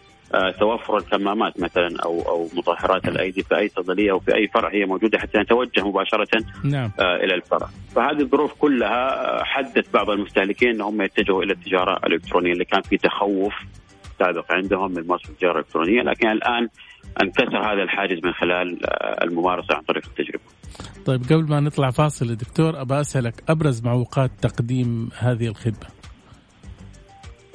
توفر 0.60 0.98
الكمامات 0.98 1.60
مثلا 1.60 2.02
أو 2.04 2.22
أو 2.22 2.50
مطهرات 2.54 3.08
الأيدي 3.08 3.44
في 3.44 3.58
أي 3.58 3.70
صيدلية 3.70 4.12
أو 4.12 4.20
في 4.20 4.36
أي 4.36 4.48
فرع 4.48 4.70
هي 4.70 4.86
موجودة 4.86 5.20
حتى 5.20 5.38
نتوجه 5.38 5.88
مباشرة 5.88 6.44
نعم. 6.64 6.92
آه، 7.00 7.16
إلى 7.16 7.36
الفرع، 7.36 7.68
فهذه 7.96 8.22
الظروف 8.22 8.54
كلها 8.54 9.40
آه، 9.40 9.44
حدت 9.44 9.94
بعض 9.94 10.10
المستهلكين 10.10 10.70
إنهم 10.70 11.02
يتجهوا 11.02 11.44
إلى 11.44 11.54
التجارة 11.54 12.00
الإلكترونية 12.06 12.54
اللي 12.54 12.66
كان 12.66 12.82
في 12.82 12.98
تخوف 12.98 13.54
سابق 14.20 14.52
عندهم 14.52 14.92
من 14.92 15.08
مصر 15.08 15.30
التجارة 15.30 15.54
الإلكترونية، 15.54 16.02
لكن 16.02 16.28
الآن 16.28 16.70
انكسر 17.22 17.74
هذا 17.74 17.84
الحاجز 17.84 18.20
من 18.24 18.34
خلال 18.34 18.80
الممارسة 19.24 19.76
عن 19.76 19.82
طريق 19.82 20.04
التجربة. 20.06 20.44
طيب 21.06 21.24
قبل 21.24 21.50
ما 21.50 21.60
نطلع 21.60 21.92
فاصل 21.92 22.36
دكتور 22.36 22.82
ابى 22.82 23.02
أسألك 23.02 23.44
أبرز 23.50 23.84
معوقات 23.84 24.32
تقديم 24.42 25.10
هذه 25.18 25.48
الخدمة. 25.48 25.95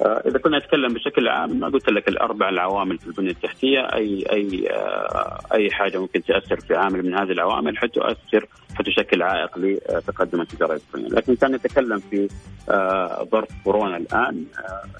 آه، 0.01 0.21
إذا 0.25 0.39
كنا 0.39 0.57
نتكلم 0.57 0.93
بشكل 0.93 1.27
عام 1.27 1.59
ما 1.59 1.67
قلت 1.67 1.89
لك 1.89 2.07
الأربع 2.07 2.49
العوامل 2.49 2.97
في 2.97 3.07
البنية 3.07 3.29
التحتية 3.29 3.79
أي 3.79 4.25
أي 4.31 4.71
آه، 4.71 5.39
أي 5.53 5.71
حاجة 5.71 5.97
ممكن 5.97 6.23
تأثر 6.23 6.59
في 6.59 6.75
عامل 6.75 7.05
من 7.05 7.13
هذه 7.13 7.31
العوامل 7.31 7.77
حتؤثر 7.77 8.45
حتشكل 8.75 9.21
عائق 9.21 9.57
لتقدم 9.57 10.41
التجارة 10.41 10.71
الإلكترونية، 10.71 11.09
لكن 11.09 11.35
كان 11.35 11.51
نتكلم 11.51 11.99
في 11.99 12.29
آه، 12.69 13.27
ظرف 13.31 13.49
كورونا 13.63 13.97
الآن 13.97 14.45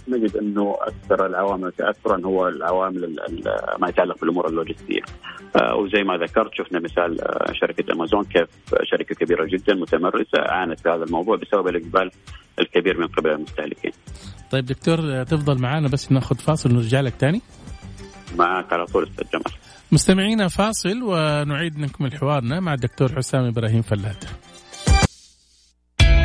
نجد 0.08 0.38
أنه 0.38 0.78
أكثر 0.82 1.26
العوامل 1.26 1.72
تاثرا 1.72 2.22
هو 2.26 2.48
العوامل 2.48 3.16
ما 3.80 3.90
يتعلق 3.90 4.20
بالأمور 4.22 4.48
اللوجستية. 4.48 5.02
وزي 5.74 6.04
ما 6.04 6.18
ذكرت 6.18 6.54
شفنا 6.54 6.80
مثال 6.80 7.18
شركة 7.52 7.94
أمازون 7.94 8.24
كيف 8.24 8.48
شركة 8.84 9.16
كبيرة 9.16 9.46
جدا 9.46 9.74
متمرسة 9.74 10.42
عانت 10.42 10.80
في 10.80 10.90
هذا 10.90 11.04
الموضوع 11.04 11.36
بسبب 11.36 11.68
الإقبال 11.68 12.12
الكبير 12.60 12.98
من 12.98 13.08
قبل 13.08 13.32
المستهلكين. 13.32 13.92
طيب 14.52 14.66
دكتور 14.66 15.24
تفضل 15.24 15.62
معنا 15.62 15.88
بس 15.88 16.12
ناخذ 16.12 16.36
فاصل 16.36 16.72
ونرجع 16.72 17.02
لك 17.02 17.14
ثاني. 17.20 17.42
معك 18.36 18.74
على 18.74 18.86
طول 18.86 19.04
أستاذ 19.04 19.26
جمال. 19.34 19.58
مستمعينا 19.92 20.48
فاصل 20.48 21.04
ونعيد 21.04 21.80
نكمل 21.80 22.18
حوارنا 22.18 22.60
مع 22.60 22.74
الدكتور 22.74 23.16
حسام 23.16 23.46
إبراهيم 23.46 23.82
فلات. 23.82 24.24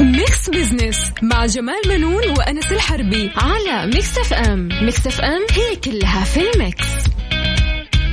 Mix 0.01 0.51
Business 0.51 1.13
مع 1.23 1.47
جمال 1.47 1.81
بنون 1.89 2.31
وأنس 2.39 2.73
الحربي 2.73 3.33
على 3.37 3.87
Mix 3.87 4.19
FM، 4.19 4.69
Mix 4.83 5.07
FM 5.07 5.47
هي 5.51 5.77
كلها 5.77 6.25
في 6.25 6.41
ال 6.51 6.58
mix. 6.58 6.87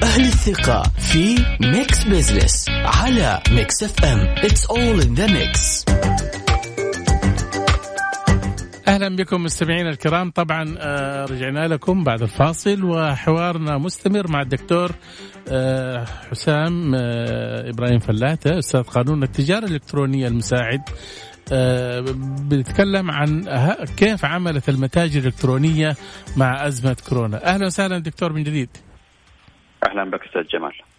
أهل 0.04 0.22
الثقة 0.22 0.84
في 0.84 1.46
Mix 1.62 2.04
Business 2.04 2.66
على 2.70 3.42
Mix 3.52 3.84
FM، 3.84 4.20
it's 4.20 4.66
all 4.66 5.02
in 5.02 5.14
the 5.14 5.28
mix. 5.28 5.86
أهلا 8.88 9.16
بكم 9.16 9.44
مستمعينا 9.44 9.90
الكرام. 9.90 10.32
طبعا 10.32 10.76
آه، 10.80 11.26
رجعنا 11.26 11.68
لكم 11.68 12.04
بعد 12.04 12.22
الفاصل 12.22 12.84
وحوارنا 12.84 13.78
مستمر 13.78 14.32
مع 14.32 14.42
الدكتور 14.42 14.92
آه، 15.52 16.06
حسام 16.32 16.96
آه، 16.96 17.70
إبراهيم 17.70 18.00
فلاته 18.00 18.60
أستاذ 18.60 18.84
قانون 18.84 19.24
التجارة 19.24 19.66
الإلكترونية 19.66 20.28
المساعد. 20.28 20.82
بنتكلم 22.50 23.12
عن 23.12 23.46
كيف 23.98 24.26
عملت 24.26 24.70
المتاجر 24.70 25.20
الإلكترونية 25.20 25.96
مع 26.38 26.68
أزمة 26.68 26.98
كورونا. 27.10 27.46
أهلا 27.46 27.66
وسهلا 27.66 28.00
دكتور 28.00 28.34
من 28.34 28.44
جديد. 28.44 28.70
أهلا 29.88 30.10
بك 30.10 30.22
أستاذ 30.26 30.44
جمال. 30.54 30.93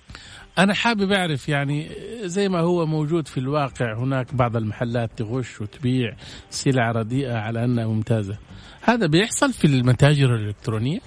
أنا 0.58 0.75
حابب 0.75 1.12
أعرف 1.12 1.49
يعني 1.49 1.88
زي 2.20 2.49
ما 2.49 2.61
هو 2.61 2.87
موجود 2.87 3.28
في 3.28 3.38
الواقع 3.38 3.94
هناك 3.94 4.34
بعض 4.34 4.56
المحلات 4.56 5.11
تغش 5.16 5.61
وتبيع 5.61 6.12
سلع 6.50 6.90
رديئة 6.90 7.38
على 7.38 7.64
أنها 7.64 7.87
ممتازة 7.87 8.38
هذا 8.82 9.06
بيحصل 9.06 9.52
في 9.52 9.64
المتاجر 9.64 10.34
الإلكترونية؟ 10.34 10.99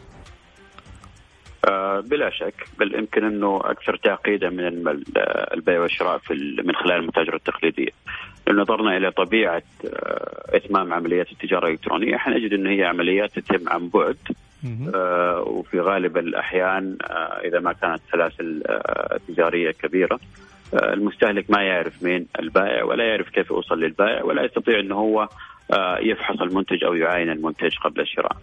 آه 1.70 2.00
بلا 2.00 2.30
شك 2.30 2.66
بل 2.80 2.96
يمكن 2.96 3.24
أنه 3.24 3.60
أكثر 3.64 3.96
تعقيدا 3.96 4.50
من 4.50 4.88
البيع 5.54 5.82
والشراء 5.82 6.18
في 6.18 6.34
من 6.66 6.76
خلال 6.76 6.96
المتاجر 7.00 7.36
التقليدية. 7.36 7.92
لو 8.48 8.62
نظرنا 8.62 8.98
إلى 8.98 9.12
طبيعة 9.12 9.64
آه 9.86 10.56
إتمام 10.56 10.94
عمليات 10.94 11.32
التجارة 11.32 11.66
الإلكترونية 11.66 12.18
حنجد 12.18 12.54
انه 12.54 12.70
هي 12.70 12.84
عمليات 12.84 13.40
تتم 13.40 13.70
عن 13.70 13.90
بعد 13.90 14.18
وفي 15.48 15.80
غالب 15.80 16.18
الأحيان 16.18 16.98
آه 17.02 17.40
إذا 17.48 17.60
ما 17.60 17.74
كانت 17.74 18.02
سلاسل 18.12 18.64
آه 18.68 19.20
تجارية 19.28 19.72
كبيرة 19.72 20.20
آه 20.74 20.94
المستهلك 20.94 21.50
ما 21.50 21.64
يعرف 21.64 22.04
مين 22.04 22.28
البائع 22.40 22.84
ولا 22.84 23.04
يعرف 23.04 23.30
كيف 23.30 23.50
يوصل 23.50 23.80
للبائع 23.80 24.24
ولا 24.24 24.44
يستطيع 24.44 24.80
إنه 24.80 24.96
هو 24.96 25.28
آه 25.74 25.98
يفحص 26.00 26.42
المنتج 26.42 26.84
أو 26.84 26.94
يعاين 26.94 27.30
المنتج 27.30 27.78
قبل 27.84 28.02
الشراء. 28.02 28.38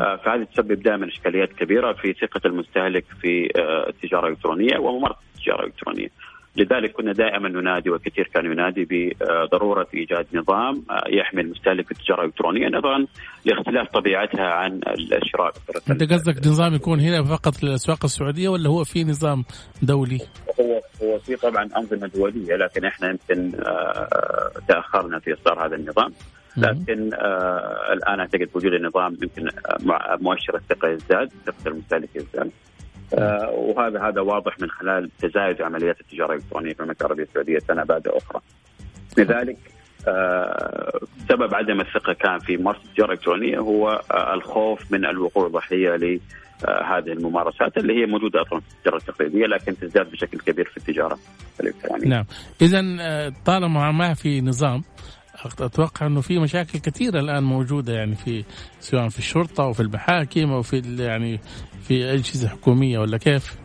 آه 0.00 0.16
فهذه 0.16 0.42
تسبب 0.44 0.82
دائما 0.82 1.06
إشكاليات 1.08 1.52
كبيرة 1.52 1.92
في 1.92 2.12
ثقة 2.12 2.40
المستهلك 2.46 3.04
في 3.20 3.48
آه 3.58 3.88
التجارة 3.88 4.26
الإلكترونية 4.26 4.78
وممارسة 4.78 5.18
التجارة 5.36 5.60
الإلكترونية. 5.60 6.08
لذلك 6.56 6.92
كنا 6.92 7.12
دائما 7.12 7.48
ننادي 7.48 7.90
وكثير 7.90 8.30
كان 8.34 8.44
ينادي 8.46 8.88
بضرورة 8.90 9.86
إيجاد 9.94 10.26
نظام 10.34 10.84
يحمي 11.08 11.40
المستهلك 11.40 11.86
في 11.86 11.92
التجارة 11.92 12.20
الإلكترونية 12.20 12.68
نظرا 12.68 13.06
لاختلاف 13.44 13.88
طبيعتها 13.88 14.44
عن 14.44 14.80
الشراء 15.22 15.52
أنت 15.90 16.12
قصدك 16.12 16.46
نظام 16.46 16.74
يكون 16.74 17.00
هنا 17.00 17.24
فقط 17.24 17.62
للأسواق 17.62 18.04
السعودية 18.04 18.48
ولا 18.48 18.68
هو 18.70 18.84
في 18.84 19.04
نظام 19.04 19.44
دولي؟ 19.82 20.18
هو 20.60 20.80
هو 21.02 21.18
في 21.18 21.36
طبعا 21.36 21.68
أنظمة 21.76 22.06
دولية 22.14 22.56
لكن 22.56 22.84
إحنا 22.84 23.08
يمكن 23.10 23.52
آه، 23.60 24.50
تأخرنا 24.68 25.18
في 25.18 25.32
إصدار 25.34 25.66
هذا 25.66 25.76
النظام. 25.76 26.12
لكن 26.56 27.14
آه 27.14 27.92
الآن 27.92 28.20
أعتقد 28.20 28.48
وجود 28.54 28.72
النظام 28.72 29.16
يمكن 29.22 29.48
مؤشر 30.20 30.56
الثقة 30.56 30.88
يزداد 30.88 31.28
ثقة 31.46 31.68
المستهلك 31.68 32.16
يزداد. 32.16 32.50
وهذا 33.54 34.02
هذا 34.08 34.20
واضح 34.20 34.60
من 34.60 34.70
خلال 34.70 35.10
تزايد 35.18 35.62
عمليات 35.62 36.00
التجارة 36.00 36.32
الإلكترونية 36.32 36.72
في 36.72 36.80
المملكة 36.80 37.02
العربية 37.02 37.22
السعودية 37.22 37.58
سنة 37.58 37.84
بعد 37.84 38.08
أخرى. 38.08 38.40
لذلك 39.18 39.58
آه 40.08 41.00
سبب 41.28 41.54
عدم 41.54 41.80
الثقة 41.80 42.12
كان 42.12 42.38
في 42.38 42.56
ممارسه 42.56 42.82
التجاره 42.84 43.06
الالكترونيه 43.06 43.58
هو 43.58 43.88
آه 44.10 44.34
الخوف 44.34 44.92
من 44.92 45.04
الوقوع 45.04 45.48
ضحيه 45.48 45.96
ل 45.96 46.20
آه، 46.68 46.98
هذه 46.98 47.12
الممارسات 47.12 47.76
اللي 47.76 48.00
هي 48.00 48.06
موجودة 48.06 48.42
أصلا 48.42 48.60
في 48.60 48.66
التجارة 48.74 48.96
التقليدية 48.96 49.46
لكن 49.46 49.76
تزداد 49.78 50.10
بشكل 50.10 50.38
كبير 50.38 50.64
في 50.64 50.76
التجارة 50.76 51.18
الإلكترونية. 51.60 52.08
نعم، 52.08 52.24
اذا 52.62 52.82
آه، 53.00 53.32
طالما 53.44 53.92
ما 53.92 54.14
في 54.14 54.40
نظام 54.40 54.82
أتوقع 55.46 56.06
إنه 56.06 56.20
في 56.20 56.38
مشاكل 56.38 56.78
كثيرة 56.78 57.20
الآن 57.20 57.42
موجودة 57.42 57.92
يعني 57.92 58.14
في 58.14 58.44
سواء 58.80 59.08
في 59.08 59.18
الشرطة 59.18 59.64
أو 59.64 59.72
في 59.72 59.80
المحاكم 59.80 60.52
أو 60.52 60.62
في 60.62 60.82
يعني 60.98 61.40
في 61.82 62.12
أجهزة 62.12 62.48
حكومية 62.48 62.98
ولا 62.98 63.18
كيف؟ 63.18 63.56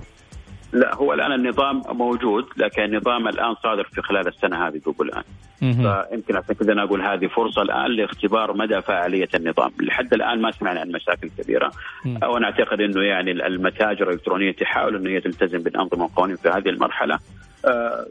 لا 0.74 0.96
هو 0.96 1.14
الآن 1.14 1.32
النظام 1.32 1.82
موجود 1.92 2.46
لكن 2.58 2.84
النظام 2.84 3.28
الآن 3.28 3.56
صادر 3.64 3.84
في 3.84 4.02
خلال 4.02 4.28
السنة 4.28 4.68
هذه 4.68 4.82
بقول 4.86 5.10
الآن. 5.10 5.24
فيمكن 5.60 6.36
عشان 6.38 6.56
كذا 6.56 6.74
أنا 6.74 6.84
أقول 6.84 7.02
هذه 7.02 7.28
فرصة 7.28 7.62
الآن 7.62 7.92
لاختبار 7.92 8.58
مدى 8.58 8.82
فاعليه 8.82 9.30
النظام. 9.36 9.72
لحد 9.82 10.14
الآن 10.14 10.42
ما 10.42 10.52
سمعنا 10.52 10.80
عن 10.80 10.92
مشاكل 10.92 11.30
كبيرة. 11.38 11.72
وأنا 12.06 12.46
أعتقد 12.46 12.82
إنه 12.82 13.02
يعني 13.02 13.32
المتاجر 13.32 14.10
الإلكترونية 14.10 14.52
تحاول 14.52 14.96
إنه 14.96 15.10
هي 15.10 15.22
تلتزم 15.22 15.58
بالأنظمة 15.58 16.04
والقوانين 16.04 16.36
في 16.36 16.50
هذه 16.50 16.70
المرحلة. 16.70 17.20
آه، 17.66 18.06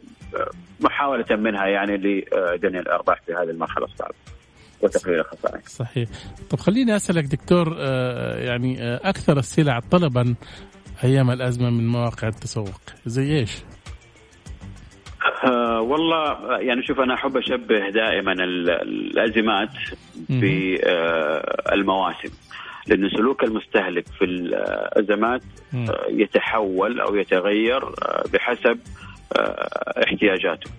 محاولة 0.81 1.37
منها 1.37 1.67
يعني 1.67 1.97
لجني 1.97 2.79
الأرباح 2.79 3.23
في 3.27 3.33
هذه 3.33 3.51
المرحلة 3.51 3.85
الصعبة 3.85 4.15
وتقليل 4.83 5.21
الخسائر. 5.21 5.61
صحيح. 5.67 6.09
طب 6.51 6.59
خليني 6.59 6.97
أسألك 6.97 7.25
دكتور 7.25 7.77
آه، 7.79 8.39
يعني 8.39 8.83
آه، 8.83 9.01
أكثر 9.05 9.39
السلع 9.39 9.81
طلبا 9.91 10.35
أيام 11.05 11.31
الأزمة 11.31 11.71
من 11.71 11.87
مواقع 11.87 12.29
التسوق 12.29 12.81
زي 13.07 13.39
إيش؟ 13.39 13.57
آه 15.45 15.81
والله 15.81 16.59
يعني 16.61 16.87
شوف 16.87 17.01
أنا 17.01 17.15
أحب 17.15 17.37
أشبه 17.37 17.91
دائما 17.91 18.33
الأزمات 18.33 19.69
بالمواسم 20.29 22.31
لأن 22.87 23.11
سلوك 23.11 23.45
المستهلك 23.45 24.05
في 24.19 24.25
الأزمات 24.25 25.43
يتحول 26.09 27.01
أو 27.01 27.17
يتغير 27.17 27.81
بحسب 28.33 28.67
آه، 28.67 28.77
احتياجاته 30.05 30.71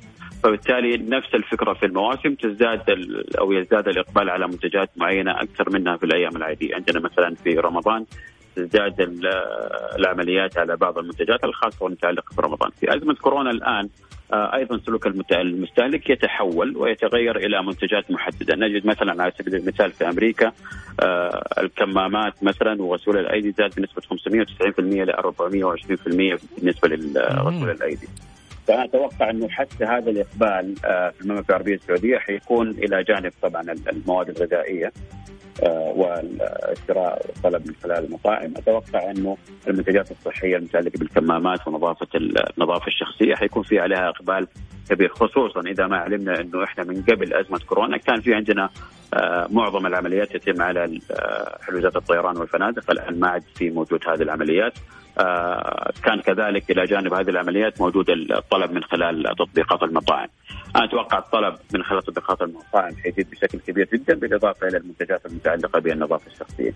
فبالتالي 0.44 0.98
نفس 0.98 1.36
الفكرة 1.36 1.74
في 1.74 1.86
المواسم 1.86 2.36
تزداد 2.36 2.82
أو 3.40 3.52
يزداد 3.52 3.88
الإقبال 3.88 4.30
على 4.30 4.48
منتجات 4.48 4.90
معينة 4.96 5.42
أكثر 5.42 5.70
منها 5.70 5.98
في 5.98 6.06
الأيام 6.06 6.38
العادية، 6.38 6.76
عندنا 6.76 7.00
مثلا 7.00 7.36
في 7.36 7.60
رمضان 7.60 8.06
ازدياد 8.58 9.20
العمليات 10.00 10.58
على 10.58 10.76
بعض 10.76 10.98
المنتجات 10.98 11.44
الخاصة 11.44 11.84
والمتعلقة 11.84 12.36
برمضان. 12.38 12.72
في 12.80 12.96
أزمة 12.96 13.14
كورونا 13.14 13.52
الآن 13.52 13.90
آه، 14.34 14.56
أيضا 14.56 14.78
سلوك 14.78 15.08
المستهلك 15.32 16.10
يتحول 16.10 16.78
ويتغير 16.78 17.38
إلى 17.38 17.64
منتجات 17.64 18.12
محددة، 18.12 18.56
نجد 18.56 18.86
مثلا 18.86 19.24
على 19.24 19.32
سبيل 19.40 19.56
المثال 19.56 19.92
في 19.92 20.10
أمريكا 20.10 20.52
آه، 21.00 21.48
الكمامات 21.58 22.44
مثلا 22.44 22.82
وغسول 22.82 23.18
الأيدي 23.18 23.52
زاد 23.52 23.76
بنسبة 23.76 24.02
590% 24.02 25.04
ل 25.04 25.12
420% 25.12 26.40
بالنسبة 26.58 26.88
لغسول 26.88 27.70
الأيدي. 27.70 28.08
فانا 28.68 28.86
أتوقع 28.86 29.30
أنه 29.30 29.50
حتى 29.50 29.86
هذا 29.86 30.10
الإقبال 30.10 30.76
آه، 30.86 31.10
في 31.10 31.22
المملكة 31.22 31.50
العربية 31.50 31.76
السعودية 31.76 32.18
حيكون 32.18 32.70
إلى 32.70 33.04
جانب 33.04 33.32
طبعا 33.42 33.62
المواد 33.62 34.30
الغذائية 34.30 34.92
آه، 35.64 35.94
والشراء 35.96 37.26
والطلب 37.28 37.68
من 37.68 37.74
خلال 37.84 38.06
المطاعم. 38.06 38.54
أتوقع 38.58 39.12
أنه 39.12 39.38
المنتجات 39.68 40.12
الصحية 40.12 40.58
المتعلقة 40.58 41.00
بالكمامات 41.00 41.68
ونظافة 41.68 42.08
النظافة 42.16 42.88
الشخصية 42.88 43.36
حيكون 43.36 43.64
في 43.64 43.80
عليها 43.80 44.10
إقبال 44.10 44.48
كبير 44.90 45.10
خصوصا 45.10 45.62
إذا 45.62 45.88
ما 45.88 45.98
علمنا 45.98 46.42
أنه 46.42 46.64
إحنا 46.64 46.84
من 46.84 47.02
قبل 47.02 47.34
أزمة 47.34 47.60
كورونا 47.60 47.98
كان 47.98 48.22
في 48.22 48.34
عندنا 48.34 48.70
آه، 49.14 49.48
معظم 49.52 49.86
العمليات 49.86 50.38
تتم 50.38 50.62
على 50.62 51.00
حجوزات 51.62 51.96
الطيران 51.96 52.38
والفنادق. 52.38 52.92
الآن 52.92 53.20
ما 53.20 53.28
عاد 53.28 53.44
في 53.56 53.70
موجود 53.70 54.00
هذه 54.08 54.22
العمليات. 54.22 54.74
كان 56.04 56.22
كذلك 56.26 56.72
إلى 56.72 56.86
جانب 56.86 57.14
هذه 57.14 57.30
العمليات 57.30 57.82
موجود 57.82 58.10
الطلب 58.10 58.72
من 58.72 58.84
خلال 58.84 59.24
تطبيقات 59.40 59.84
المطاعم. 59.84 60.28
أنا 60.76 60.86
أتوقع 60.86 61.18
الطلب 61.18 61.56
من 61.74 61.84
خلال 61.84 62.04
تطبيقات 62.04 62.42
المطاعم 62.42 62.96
حيزيد 62.96 63.30
بشكل 63.30 63.60
كبير 63.60 63.90
جدا 63.94 64.16
بالإضافة 64.16 64.68
إلى 64.68 64.78
المنتجات 64.78 65.26
المتعلقة 65.26 65.80
بالنظافة 65.80 66.32
الشخصية. 66.32 66.74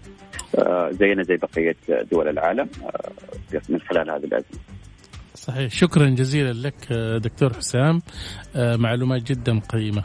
آه، 0.60 0.90
زينا 0.92 1.24
زي 1.24 1.38
بقية 1.38 1.76
دول 2.12 2.28
العالم 2.28 2.70
آه، 2.84 3.62
من 3.70 3.80
خلال 3.80 4.10
هذه 4.10 4.24
الأزمة. 4.24 4.60
صحيح 5.36 5.72
شكرا 5.72 6.10
جزيلا 6.10 6.68
لك 6.68 6.94
دكتور 7.24 7.54
حسام 7.54 8.02
معلومات 8.56 9.24
جدا 9.24 9.60
قيمة 9.60 10.04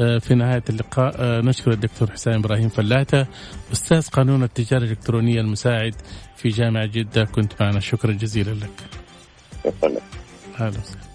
في 0.00 0.34
نهاية 0.34 0.62
اللقاء 0.70 1.44
نشكر 1.44 1.72
الدكتور 1.72 2.10
حسام 2.10 2.34
إبراهيم 2.34 2.68
فلاتة 2.68 3.26
أستاذ 3.72 4.08
قانون 4.08 4.42
التجارة 4.42 4.82
الإلكترونية 4.82 5.40
المساعد 5.40 5.94
في 6.36 6.48
جامعة 6.48 6.86
جدة. 6.86 7.24
كنت 7.24 7.62
معنا. 7.62 7.80
شكرا 7.80 8.12
جزيلا 8.12 8.50
لك. 8.50 8.70
أهلا 10.60 10.68
وسهلا. 10.68 11.10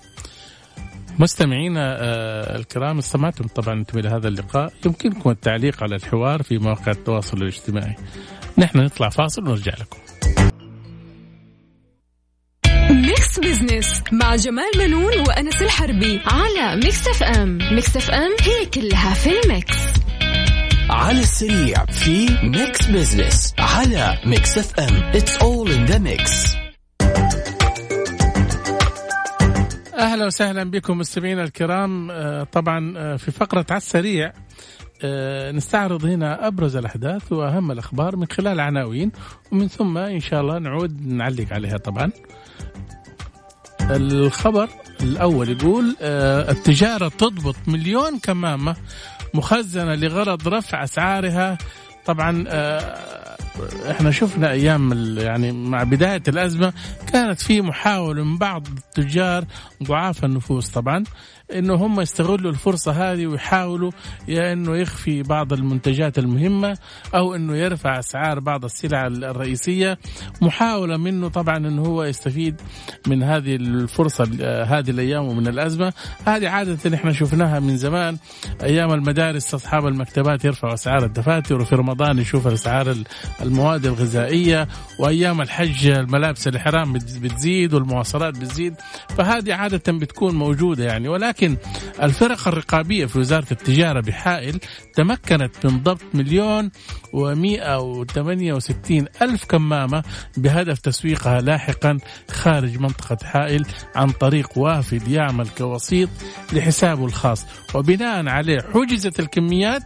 مستمعينا 1.19 1.97
آه، 1.99 2.57
الكرام 2.57 2.97
استمعتم 2.97 3.47
طبعا 3.47 3.73
أنتم 3.79 3.99
إلى 3.99 4.09
هذا 4.09 4.27
اللقاء. 4.27 4.73
يمكنكم 4.85 5.29
التعليق 5.29 5.83
على 5.83 5.95
الحوار 5.95 6.43
في 6.43 6.57
مواقع 6.57 6.91
التواصل 6.91 7.37
الاجتماعي. 7.37 7.95
نحن 8.57 8.77
نطلع 8.77 9.09
فاصل 9.09 9.41
ونرجع 9.41 9.73
لكم. 9.73 9.97
Mix 13.37 13.61
Business 13.61 14.03
مع 14.11 14.35
جمال 14.35 14.71
منون 14.77 15.19
وأنس 15.27 15.61
الحربي 15.61 16.21
على 16.25 16.75
Mix 16.75 17.07
FM 17.07 17.57
Mix 17.57 17.97
FM 17.97 18.31
هي 18.41 18.65
كلها 18.65 19.13
في 19.13 19.29
ال 19.39 19.47
mix. 19.47 19.77
على 20.89 21.19
السريع 21.19 21.85
في 21.85 22.29
Mix 22.43 22.85
Business 22.87 23.53
على 23.59 24.17
Mix 24.25 24.57
FM 24.57 24.95
it's 24.95 25.37
all 25.37 25.71
in 25.71 25.85
the 25.85 25.97
mix 25.97 26.55
أهلا 29.97 30.25
وسهلا 30.25 30.63
بكم 30.63 30.97
مستمعينا 30.97 31.43
الكرام. 31.43 32.11
آه، 32.11 32.43
طبعا 32.43 32.93
آه، 32.97 33.15
في 33.15 33.31
فقرة 33.31 33.65
على 33.69 33.77
السريع 33.77 34.33
آه، 35.03 35.51
نستعرض 35.51 36.05
هنا 36.05 36.47
أبرز 36.47 36.75
الأحداث 36.75 37.31
وأهم 37.31 37.71
الأخبار 37.71 38.15
من 38.15 38.25
خلال 38.25 38.59
عناوين 38.59 39.11
ومن 39.51 39.67
ثم 39.67 39.97
إن 39.97 40.19
شاء 40.19 40.41
الله 40.41 40.59
نعود 40.59 41.07
نعلق 41.07 41.53
عليها 41.53 41.77
طبعا. 41.77 42.11
الخبر 43.81 44.69
الأول 45.01 45.49
يقول 45.49 45.95
التجارة 46.01 47.07
تضبط 47.07 47.55
مليون 47.67 48.19
كمامة 48.19 48.75
مخزنة 49.33 49.95
لغرض 49.95 50.47
رفع 50.47 50.83
أسعارها. 50.83 51.57
طبعا 52.05 52.43
آه، 52.47 53.37
إحنا 53.91 54.11
شفنا 54.11 54.51
أيام 54.51 55.15
يعني 55.17 55.51
مع 55.51 55.83
بداية 55.83 56.23
الأزمة 56.27 56.73
كانت 57.13 57.41
في 57.41 57.61
محاولة 57.61 58.23
من 58.23 58.37
بعض 58.37 58.67
التجار 58.67 59.45
ضعاف 59.83 60.25
النفوس 60.25 60.67
طبعا. 60.69 61.03
إنه 61.53 61.73
هم 61.73 62.01
يستغلوا 62.01 62.51
الفرصة 62.51 62.91
هذه 62.91 63.27
ويحاولوا 63.27 63.91
يا 64.27 64.53
إنه 64.53 64.77
يخفي 64.77 65.23
بعض 65.23 65.53
المنتجات 65.53 66.19
المهمة 66.19 66.77
أو 67.15 67.35
إنه 67.35 67.57
يرفع 67.57 67.99
أسعار 67.99 68.39
بعض 68.39 68.65
السلع 68.65 69.07
الرئيسية. 69.07 69.97
محاولة 70.41 70.97
منه 70.97 71.27
طبعا 71.27 71.57
إنه 71.57 71.81
هو 71.81 72.03
يستفيد 72.03 72.61
من 73.07 73.23
هذه 73.23 73.55
الفرصة 73.55 74.23
هذه 74.63 74.89
الأيام 74.89 75.25
ومن 75.25 75.47
الأزمة. 75.47 75.93
هذه 76.25 76.49
عادة 76.49 76.95
إحنا 76.95 77.13
شفناها 77.13 77.59
من 77.59 77.77
زمان. 77.77 78.17
أيام 78.63 78.93
المدارس 78.93 79.53
أصحاب 79.53 79.87
المكتبات 79.87 80.45
يرفعوا 80.45 80.73
أسعار 80.73 81.05
الدفاتر 81.05 81.61
وفي 81.61 81.75
رمضان 81.75 82.19
يشوف 82.19 82.47
أسعار 82.47 82.95
المواد 83.41 83.85
الغذائية 83.85 84.67
وأيام 84.99 85.41
الحج 85.41 85.87
الملابس 85.87 86.47
الإحرام 86.47 86.93
بتزيد 86.93 87.73
والمواصلات 87.73 88.37
بتزيد. 88.37 88.75
فهذه 89.17 89.53
عادة 89.53 89.93
بتكون 89.93 90.35
موجودة 90.35 90.83
يعني. 90.83 91.07
ولكن 91.07 91.34
لكن 91.35 91.57
الفرق 92.01 92.47
الرقابية 92.47 93.05
في 93.05 93.19
وزارة 93.19 93.47
التجارة 93.51 94.01
بحائل 94.01 94.59
تمكنت 94.93 95.65
من 95.65 95.83
ضبط 95.83 96.01
مليون 96.13 96.71
ومئة 97.13 97.79
وثمانية 97.79 98.53
وستين 98.53 99.05
ألف 99.21 99.45
كمامة 99.45 100.03
بهدف 100.37 100.79
تسويقها 100.79 101.41
لاحقا 101.41 101.97
خارج 102.31 102.77
منطقة 102.79 103.17
حائل 103.25 103.65
عن 103.95 104.09
طريق 104.09 104.57
وافد 104.57 105.07
يعمل 105.07 105.47
كوسيط 105.57 106.09
لحسابه 106.53 107.05
الخاص. 107.05 107.45
وبناء 107.73 108.27
عليه 108.27 108.59
حجزت 108.73 109.19
الكميات 109.19 109.83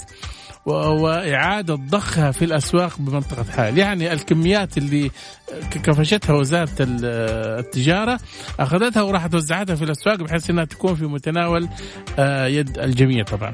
وإعادة 0.65 1.75
ضخها 1.75 2.31
في 2.31 2.45
الأسواق 2.45 2.97
بمنطقة 2.99 3.43
حائل 3.43 3.77
يعني 3.77 4.13
الكميات 4.13 4.77
اللي 4.77 5.11
كفشتها 5.71 6.33
وزارة 6.33 6.75
التجارة 6.79 8.19
أخذتها 8.59 9.01
وراحت 9.01 9.35
وزعتها 9.35 9.75
في 9.75 9.83
الأسواق 9.83 10.15
بحيث 10.15 10.49
أنها 10.49 10.65
تكون 10.65 10.95
في 10.95 11.05
متناول 11.05 11.69
آه، 12.19 12.45
يد 12.47 12.79
الجميع 12.79 13.23
طبعا. 13.23 13.53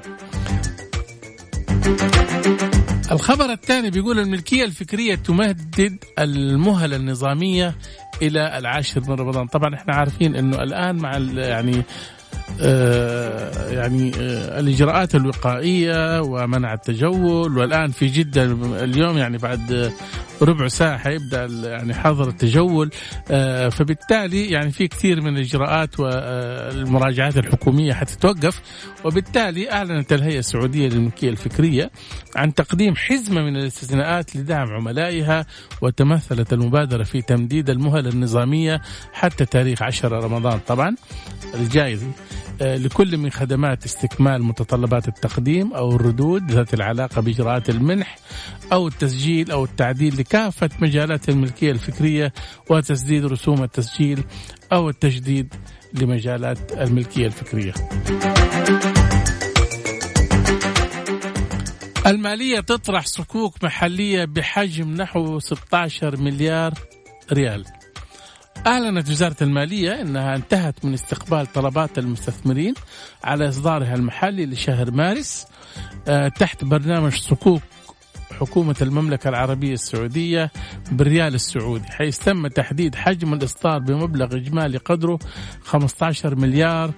الخبر 3.12 3.52
الثاني 3.52 3.90
بيقول 3.90 4.20
الملكية 4.20 4.64
الفكرية 4.64 5.16
تمدد 5.16 5.98
المهلة 6.20 6.96
النظامية 6.96 7.76
إلى 8.22 8.58
العاشر 8.58 9.02
من 9.02 9.16
رمضان. 9.16 9.48
طبعا 9.48 9.76
إحنا 9.76 9.96
عارفين 9.96 10.36
أنه 10.36 10.64
الآن 10.64 10.96
مع 10.96 11.18
يعني 11.36 11.84
يعني 13.72 14.12
آه، 14.20 14.60
الإجراءات 14.60 15.16
الوقائية 15.16 16.22
ومنع 16.22 16.74
التجول. 16.74 17.58
والآن 17.58 17.92
في 17.92 18.08
جدة 18.08 18.44
اليوم 18.84 19.18
يعني 19.18 19.38
بعد 19.38 19.92
ربع 20.42 20.68
ساعة 20.68 20.98
حيبدأ 20.98 21.46
يعني 21.46 21.94
حظر 21.94 22.30
التجول. 22.30 22.90
آه، 23.32 23.70
فبالتالي 23.70 24.50
يعني 24.50 24.72
في 24.72 24.88
كثير 24.88 25.22
من 25.22 25.38
الإجراءات 25.38 26.00
والمراجعات 26.00 27.38
الحكومية 27.38 27.94
حتتوقف. 27.94 28.62
وبالتالي 29.06 29.72
أعلنت 29.72 30.14
الهيئة 30.14 30.40
السعودية 30.40 30.88
للملكية 30.90 31.30
الفكرية 31.30 31.92
عن 32.36 32.54
تقديم 32.54 32.96
حزمة 32.96 33.42
من 33.42 33.58
الاستثناءات 33.58 34.36
لدعم 34.36 34.68
عملائها 34.74 35.46
وتمثلت 35.82 36.54
المبادرة 36.54 37.04
في 37.04 37.22
تمديد 37.22 37.70
المهلة 37.70 38.10
النظامية 38.10 38.82
حتى 39.14 39.46
تاريخ 39.46 39.84
10 39.84 40.20
رمضان. 40.20 40.60
طبعا 40.68 40.96
الجاي 41.54 41.94
آه، 41.94 42.00
لكل 42.62 43.18
من 43.18 43.30
خدمات 43.30 43.86
استكمال 43.86 44.44
متطلبات 44.44 45.08
التقديم 45.08 45.74
أو 45.74 45.96
الردود 45.96 46.52
ذات 46.52 46.74
العلاقة 46.74 47.22
بإجراءات 47.22 47.70
المنح 47.70 48.18
أو 48.72 48.88
التسجيل 48.88 49.52
أو 49.52 49.64
التعديل 49.64 50.18
لكافة 50.18 50.70
مجالات 50.80 51.30
الملكية 51.30 51.72
الفكرية 51.72 52.34
وتسديد 52.70 53.26
رسوم 53.26 53.64
التسجيل 53.64 54.24
أو 54.74 54.90
التجديد 54.90 55.54
لمجالات 55.94 56.72
الملكية 56.72 57.26
الفكرية. 57.26 57.74
المالية 62.08 62.60
تطرح 62.60 63.06
صكوك 63.06 63.64
محلية 63.64 64.26
بحجم 64.26 64.94
نحو 64.94 65.40
16 65.40 66.18
مليار 66.18 66.74
ريال. 67.34 67.66
أعلنت 68.68 69.10
وزارة 69.10 69.36
المالية 69.42 70.02
أنها 70.02 70.36
انتهت 70.36 70.86
من 70.86 70.94
استقبال 70.94 71.46
طلبات 71.46 71.98
المستثمرين 71.98 72.74
على 73.24 73.50
إصدارها 73.50 73.96
المحلي 73.96 74.46
لشهر 74.46 74.92
مارس 74.92 75.48
آه، 76.08 76.28
تحت 76.28 76.64
برنامج 76.64 77.14
صكوك 77.16 77.62
حكومة 78.40 78.76
المملكة 78.82 79.30
العربية 79.30 79.74
السعودية 79.74 80.52
بالريال 80.92 81.36
السعودي 81.36 81.88
حيث 81.88 82.18
تم 82.18 82.48
تحديد 82.48 82.96
حجم 82.96 83.34
الإصدار 83.34 83.80
بمبلغ 83.80 84.36
إجمالي 84.36 84.78
قدره 84.78 85.20
15 85.64 86.36
مليار 86.36 86.92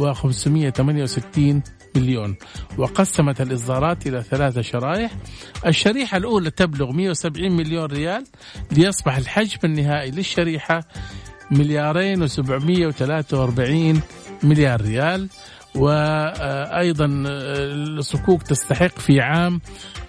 و568 0.00 1.79
مليون. 1.96 2.36
وقسمت 2.78 3.40
الإصدارات 3.40 4.06
إلى 4.06 4.22
ثلاثة 4.22 4.62
شرائح. 4.62 5.12
الشريحة 5.66 6.16
الأولى 6.16 6.50
تبلغ 6.50 6.92
170 6.92 7.52
مليون 7.52 7.84
ريال 7.84 8.24
ليصبح 8.72 9.16
الحجم 9.16 9.58
النهائي 9.64 10.10
للشريحة 10.10 10.84
مليارين 11.50 12.28
و743 12.28 14.00
مليار 14.42 14.80
ريال. 14.80 15.28
وأيضا 15.74 17.06
الصكوك 17.98 18.42
تستحق 18.42 18.98
في 18.98 19.20
عام 19.20 19.60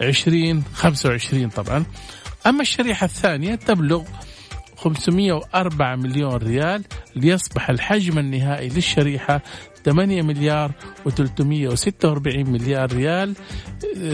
2025 0.02 1.50
طبعا. 1.50 1.86
أما 2.48 2.62
الشريحة 2.62 3.06
الثانية 3.06 3.56
تبلغ 3.56 4.04
504 4.82 5.96
مليون 5.96 6.36
ريال 6.36 6.84
ليصبح 7.16 7.70
الحجم 7.70 8.20
النهائي 8.20 8.70
للشريحة 8.70 9.42
8 9.86 10.22
مليار 10.22 10.72
و346 11.10 12.48
مليار 12.48 12.94
ريال 12.94 13.36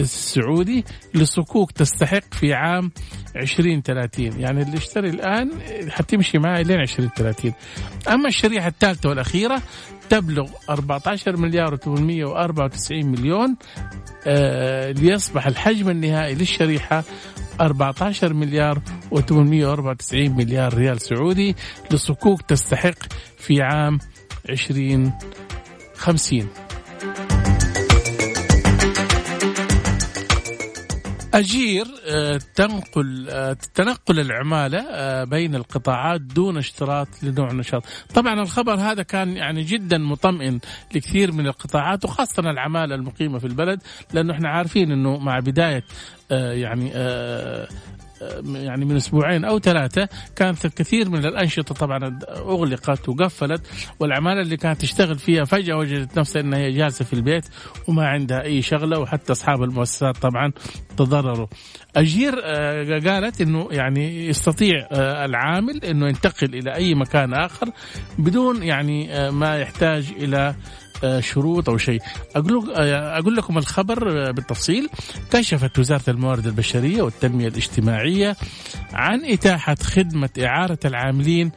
سعودي 0.04 0.86
لصكوك 1.14 1.72
تستحق 1.72 2.34
في 2.34 2.54
عام 2.54 2.92
2030 3.36 4.40
يعني 4.40 4.62
اللي 4.62 4.78
اشتري 4.78 5.10
الآن 5.10 5.52
حتمشي 5.90 6.38
معي 6.40 6.64
لين 6.64 6.80
2030 6.80 7.54
أما 8.10 8.28
الشريحة 8.28 8.68
الثالثة 8.68 9.10
والأخيرة 9.10 9.62
تبلغ 10.10 10.50
14 10.70 11.38
مليار 11.38 11.78
و894 11.78 12.92
مليون 12.92 13.56
آه 14.28 14.92
ليصبح 14.92 15.48
الحجم 15.48 15.90
النهائي 15.90 16.36
للشريحة 16.36 17.04
14 17.62 18.34
مليار 18.34 18.82
و894 19.15 20.13
مليار 20.13 20.74
ريال 20.74 21.02
سعودي 21.02 21.56
لصكوك 21.91 22.41
تستحق 22.41 22.96
في 23.38 23.62
عام 23.62 24.00
2050 24.50 26.48
أجير 31.39 31.86
آه، 32.08 32.39
تنقل 32.56 33.28
آه، 33.30 33.54
تنقل 33.54 34.19
العمالة 34.19 34.80
آه، 34.80 35.23
بين 35.23 35.56
القطاعات 35.56 36.21
دون 36.21 36.58
اشتراط 36.58 37.08
لنوع 37.23 37.52
النشاط 37.52 37.84
طبعا 38.15 38.41
الخبر 38.41 38.73
هذا 38.73 39.04
كان 39.04 39.38
يعني 39.38 39.63
جدا 39.63 39.97
مطمئن 39.97 40.60
لكثير 40.95 41.32
من 41.32 41.47
القطاعات 41.47 42.06
وخاصة 42.06 42.50
العمالة 42.50 42.95
المقيمة 42.95 43.39
في 43.39 43.47
البلد 43.47 43.82
لأنه 44.13 44.34
إحنا 44.34 44.50
عارفين 44.50 44.91
أنه 44.91 45.17
مع 45.17 45.39
بداية 45.39 45.84
يعني 46.32 46.91
يعني 48.54 48.86
من 48.86 48.96
أسبوعين 48.96 49.46
أو 49.46 49.60
ثلاثة 49.60 50.10
كانت 50.36 50.66
الكثير 50.66 51.10
من 51.10 51.26
الأنشطة 51.26 51.76
طبعا 51.76 52.20
أغلقت 52.30 53.10
وقفلت 53.10 53.62
والعمالة 54.00 54.42
اللي 54.42 54.58
كانت 54.58 54.82
تشتغل 54.82 55.20
فيها 55.20 55.44
فجأة 55.44 55.76
وجدت 55.76 56.20
نفسها 56.20 56.42
إنها 56.42 56.70
جالسة 56.70 57.06
في 57.06 57.14
البيت 57.14 57.46
وما 57.88 58.08
عندها 58.08 58.42
أي 58.42 58.62
شغلة 58.62 59.00
وحتى 59.00 59.32
أصحاب 59.32 59.64
المؤسسات 59.64 60.18
طبعا 60.18 60.52
تضرروا. 60.98 61.48
أجير 61.96 62.34
آه، 62.44 63.00
قالت 63.00 63.42
إنه 63.42 63.68
يعني 63.72 64.28
يستطيع 64.28 64.88
آه، 64.92 65.26
العامل 65.26 65.86
إنه 65.86 66.08
ينتقل 66.08 66.56
إلى 66.56 66.76
أي 66.76 66.96
مكان 66.96 67.34
آخر 67.34 67.70
بدون 68.20 68.64
يعني 68.64 69.14
آه، 69.14 69.30
ما 69.30 69.60
يحتاج 69.60 70.14
إلى 70.20 70.56
شروط 71.20 71.70
أو 71.70 71.78
شيء. 71.78 72.02
أقول 72.36 72.74
آه، 72.76 73.20
أقول 73.20 73.36
لكم 73.36 73.58
الخبر 73.58 74.28
آه، 74.28 74.32
بالتفصيل. 74.32 74.90
كشفت 75.32 75.80
وزارة 75.80 76.10
الموارد 76.10 76.46
البشرية 76.48 77.02
والتنمية 77.02 77.48
الاجتماعية 77.48 78.36
عن 78.94 79.26
إتاحة 79.26 79.76
خدمة 79.76 80.30
إعارة 80.40 80.80
العاملين 80.86 81.52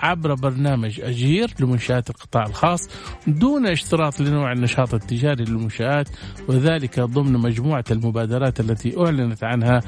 عبر 0.00 0.34
برنامج 0.34 1.00
أجير 1.00 1.54
لمنشآت 1.60 2.10
القطاع 2.10 2.46
الخاص 2.46 2.88
دون 3.26 3.66
اشتراط 3.66 4.20
لنوع 4.20 4.52
النشاط 4.52 4.94
التجاري 4.94 5.44
للمنشآت 5.44 6.08
وذلك 6.48 7.00
ضمن 7.00 7.32
مجموعة 7.32 7.84
المبادرات 7.90 8.60
التي 8.60 8.98
أعلنت 8.98 9.44
عنها 9.44 9.80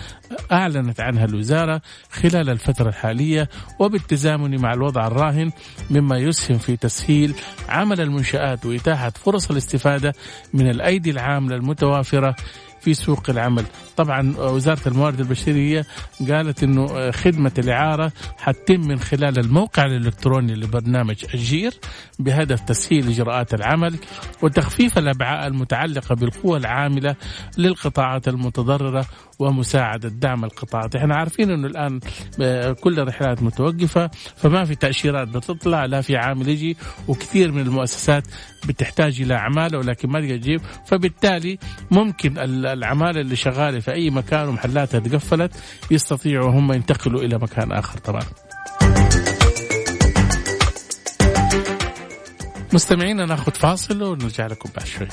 أعلنت 0.53 1.01
عنها 1.01 1.25
الوزارة 1.25 1.83
خلال 2.11 2.51
الفترة 2.51 2.89
الحالية 2.89 3.49
وبالتزامن 3.79 4.61
مع 4.61 4.73
الوضع 4.73 5.07
الراهن 5.07 5.51
مما 5.91 6.19
يسهم 6.19 6.59
في 6.59 6.77
تسهيل 6.77 7.35
عمل 7.69 8.01
المنشآت 8.01 8.67
وإتاحة 8.67 9.11
فرص 9.11 9.51
الاستفادة 9.51 10.13
من 10.55 10.71
الأيدي 10.71 11.11
العاملة 11.11 11.57
المتوافرة 11.57 12.37
في 12.81 12.95
سوق 12.95 13.31
العمل. 13.31 13.65
طبعا 13.97 14.35
وزارة 14.39 14.89
الموارد 14.89 15.21
البشرية 15.21 15.87
قالت 16.31 16.63
أنه 16.63 17.11
خدمة 17.11 17.53
الإعارة 17.59 18.13
حتتم 18.39 18.81
من 18.81 18.99
خلال 18.99 19.39
الموقع 19.39 19.85
الإلكتروني 19.87 20.55
لبرنامج 20.55 21.25
أجير 21.35 21.75
بهدف 22.19 22.61
تسهيل 22.61 23.09
إجراءات 23.09 23.55
العمل 23.55 23.99
وتخفيف 24.43 24.99
الأبعاء 24.99 25.47
المتعلقة 25.47 26.15
بالقوى 26.15 26.59
العاملة 26.59 27.17
للقطاعات 27.59 28.29
المتضررة 28.29 29.07
ومساعدة 29.39 30.09
دعم 30.09 30.45
القطاعات. 30.45 30.97
إحنا 30.97 31.17
عارفين 31.17 31.51
أنه 31.51 31.67
الآن 31.67 32.01
كل 32.75 33.01
الرحلات 33.01 33.43
متوقفة 33.43 34.11
فما 34.37 34.65
في 34.65 34.75
تأشيرات 34.75 35.29
بتطلع 35.29 35.85
لا 35.85 36.01
في 36.01 36.17
عامل 36.17 36.49
يجي 36.49 36.77
وكثير 37.09 37.53
من 37.53 37.61
المؤسسات 37.61 38.25
بتحتاج 38.69 39.21
إلى 39.21 39.35
عمالة 39.35 39.79
ولكن 39.79 40.11
ما 40.11 40.21
تجيب. 40.21 40.61
فبالتالي 40.87 41.59
ممكن 41.91 42.39
العمالة 42.39 43.21
اللي 43.21 43.37
شغالة 43.37 43.81
في 43.81 43.93
أي 43.93 44.11
مكان 44.11 44.49
ومحلاتها 44.49 45.01
تقفلت 45.01 45.53
يستطيعوا 45.91 46.51
هم 46.51 46.73
ينتقلوا 46.73 47.21
إلى 47.21 47.39
مكان 47.39 47.73
آخر. 47.73 47.99
طبعا 47.99 48.23
مستمعينا 52.73 53.27
ناخذ 53.27 53.53
فاصل 53.53 54.03
ونرجع 54.03 54.47
لكم 54.47 54.71
بعد 54.77 54.87
شوي. 54.87 55.09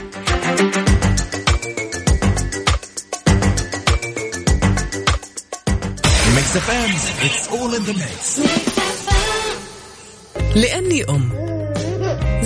لأني 10.56 11.04
أم. 11.10 11.30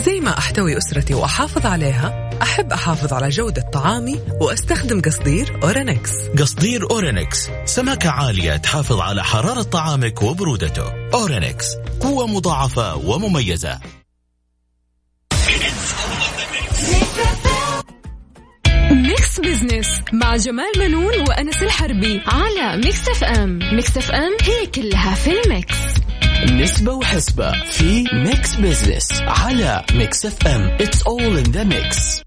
زي 0.05 0.19
ما 0.19 0.37
أحتوي 0.37 0.77
أسرتي 0.77 1.13
وأحافظ 1.13 1.65
عليها 1.65 2.29
أحب 2.41 2.73
أحافظ 2.73 3.13
على 3.13 3.29
جودة 3.29 3.61
طعامي 3.73 4.19
وأستخدم 4.41 5.01
قصدير 5.01 5.59
أورينكس. 5.63 6.11
قصدير 6.39 6.91
أورينكس. 6.91 7.49
سمكة 7.65 8.09
عالية 8.09 8.57
تحافظ 8.57 8.99
على 8.99 9.23
حرارة 9.23 9.61
طعامك 9.61 10.21
وبرودته. 10.21 11.09
أورينكس. 11.13 11.65
قوة 12.01 12.27
مضاعفة 12.27 12.95
ومميزة. 12.95 13.79
Business 19.39 20.01
مع 20.13 20.35
جمال 20.35 20.71
منون 20.77 21.13
وأنس 21.29 21.63
الحربي 21.63 22.21
على 22.27 22.77
Mix 22.77 23.09
FM 23.09 23.59
Mix 23.73 23.97
FM 23.97 24.31
هي 24.41 24.65
كلها 24.65 25.15
في 25.15 25.31
ال 25.41 25.48
mix. 25.48 25.75
نسبة 26.51 26.93
وحسبة 26.93 27.51
في 27.71 28.03
Mix 28.13 28.55
Business 28.55 29.21
على 29.21 29.83
Mix 29.93 30.25
FM 30.25 30.61
it's 30.81 31.01
all 31.03 31.37
in 31.37 31.43
the 31.43 31.63
mix 31.63 32.21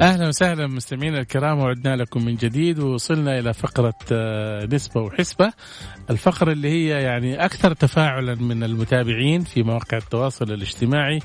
أهلا 0.00 0.28
وسهلا 0.28 0.66
مستمعينا 0.66 1.20
الكرام 1.20 1.58
وعدنا 1.58 1.96
لكم 1.96 2.24
من 2.24 2.34
جديد 2.34 2.78
ووصلنا 2.78 3.38
إلى 3.38 3.52
فقرة 3.54 3.94
آه، 4.12 4.66
نسبة 4.72 5.00
وحسبة. 5.00 5.52
الفقرة 6.10 6.52
اللي 6.52 6.68
هي 6.68 7.02
يعني 7.02 7.44
أكثر 7.44 7.72
تفاعلا 7.74 8.34
من 8.34 8.64
المتابعين 8.64 9.44
في 9.44 9.62
مواقع 9.62 9.96
التواصل 9.98 10.52
الاجتماعي 10.52 11.18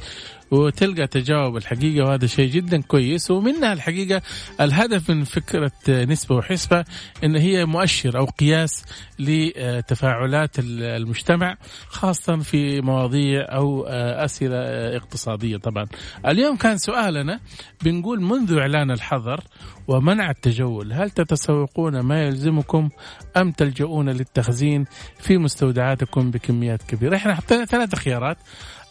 وتلقى 0.52 1.08
تجاوب 1.08 1.58
الحقيقة 1.58 2.06
وهذا 2.06 2.28
شيء 2.28 2.50
جدا 2.52 2.82
كويس. 2.82 3.32
ومنها 3.32 3.74
الحقيقة 3.74 4.22
الهدف 4.62 5.10
من 5.10 5.24
فكرة 5.24 5.72
نسبة 5.90 6.36
وحسبة 6.36 6.86
أن 7.24 7.36
هي 7.36 7.66
مؤشر 7.66 8.18
أو 8.18 8.26
قياس 8.26 8.86
لتفاعلات 9.20 10.52
المجتمع 10.60 11.58
خاصة 11.88 12.38
في 12.38 12.82
مواضيع 12.82 13.46
أو 13.56 13.86
أسئلة 13.88 14.56
اقتصادية 14.98 15.58
طبعا. 15.58 15.86
اليوم 16.28 16.58
كان 16.58 16.78
سؤالنا 16.78 17.40
بنقول 17.84 18.22
منذ 18.22 18.58
إعلان 18.58 18.92
الحظر 18.92 19.40
ومنع 19.88 20.30
التجول 20.30 20.94
هل 20.94 21.10
تتسوقون 21.10 22.00
ما 22.00 22.24
يلزمكم 22.24 22.90
أم 23.38 23.52
تلجؤون 23.52 24.10
للتخزين 24.10 24.86
في 25.20 25.38
مستودعاتكم 25.38 26.32
بكميات 26.32 26.84
كبيرة؟ 26.84 27.16
إحنا 27.16 27.36
حطينا 27.36 27.66
ثلاث 27.66 27.96
خيارات. 27.96 28.38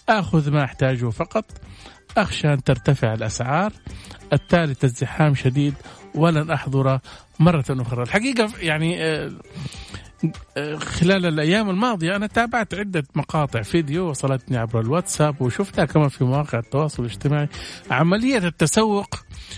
آخذ 0.08 0.50
ما 0.50 0.64
أحتاجه 0.64 1.10
فقط 1.10 1.44
أخشى 2.16 2.52
أن 2.52 2.62
ترتفع 2.62 3.14
الأسعار. 3.14 3.72
الثالث 4.32 4.84
الزحام 4.84 5.34
شديد 5.34 5.74
ولن 6.14 6.50
أحضر 6.50 6.98
مرة 7.40 7.64
أخرى. 7.70 8.02
الحقيقة 8.02 8.50
يعني 8.60 9.04
آه، 9.04 9.32
خلال 10.78 11.26
الأيام 11.26 11.70
الماضية 11.70 12.16
أنا 12.16 12.26
تابعت 12.26 12.74
عدة 12.74 13.04
مقاطع 13.14 13.62
فيديو 13.62 14.08
وصلتني 14.10 14.56
عبر 14.56 14.80
الواتساب 14.80 15.42
وشفتها 15.42 15.84
كمان 15.84 16.08
في 16.08 16.24
مواقع 16.24 16.58
التواصل 16.58 17.02
الاجتماعي. 17.02 17.48
عملية 17.90 18.38
التسوق 18.38 19.14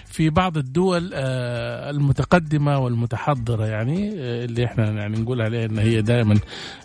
في 0.06 0.30
بعض 0.30 0.56
الدول 0.56 1.10
آه، 1.14 1.90
المتقدمة 1.90 2.78
والمتحضرة 2.78 3.66
يعني 3.66 4.08
آه، 4.18 4.44
اللي 4.44 4.64
إحنا 4.64 4.90
يعني 4.90 5.20
نقول 5.20 5.40
عليها 5.42 5.64
إن 5.64 5.78
هي 5.78 6.02
دائما 6.02 6.38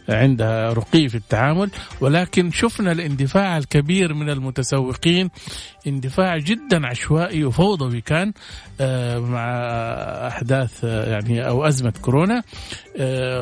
عندها 0.10 0.74
رقي 0.74 1.10
في 1.10 1.16
التعامل. 1.16 1.70
ولكن 2.02 2.52
شفنا 2.52 2.92
الاندفاع 2.92 3.58
الكبير 3.58 4.14
من 4.14 4.30
المتسوقين 4.30 5.30
اندفاع 5.88 6.38
جدا 6.38 6.88
عشوائي 6.88 7.44
وفوضوي 7.44 8.02
كان 8.02 8.34
آه، 8.82 9.20
مع 9.20 9.50
أحداث 10.28 10.84
يعني 10.84 11.48
أو 11.48 11.68
أزمة 11.68 11.94
كورونا. 12.02 12.44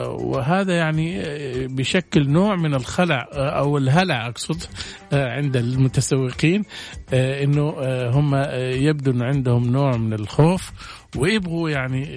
وهذا 0.08 0.63
يعني 0.72 1.22
بشكل 1.68 2.30
نوع 2.30 2.56
من 2.56 2.74
الخلع 2.74 3.28
أو 3.34 3.78
الهلع 3.78 4.28
أقصد 4.28 4.64
عند 5.14 5.58
المتسوقين 5.58 6.64
إنه 7.14 7.74
هم 8.10 8.36
يبدو 8.58 9.12
إنه 9.12 9.26
عندهم 9.26 9.72
نوع 9.72 9.98
من 9.98 10.14
الخوف 10.14 10.72
ويبغوا 11.18 11.70
يعني 11.70 12.08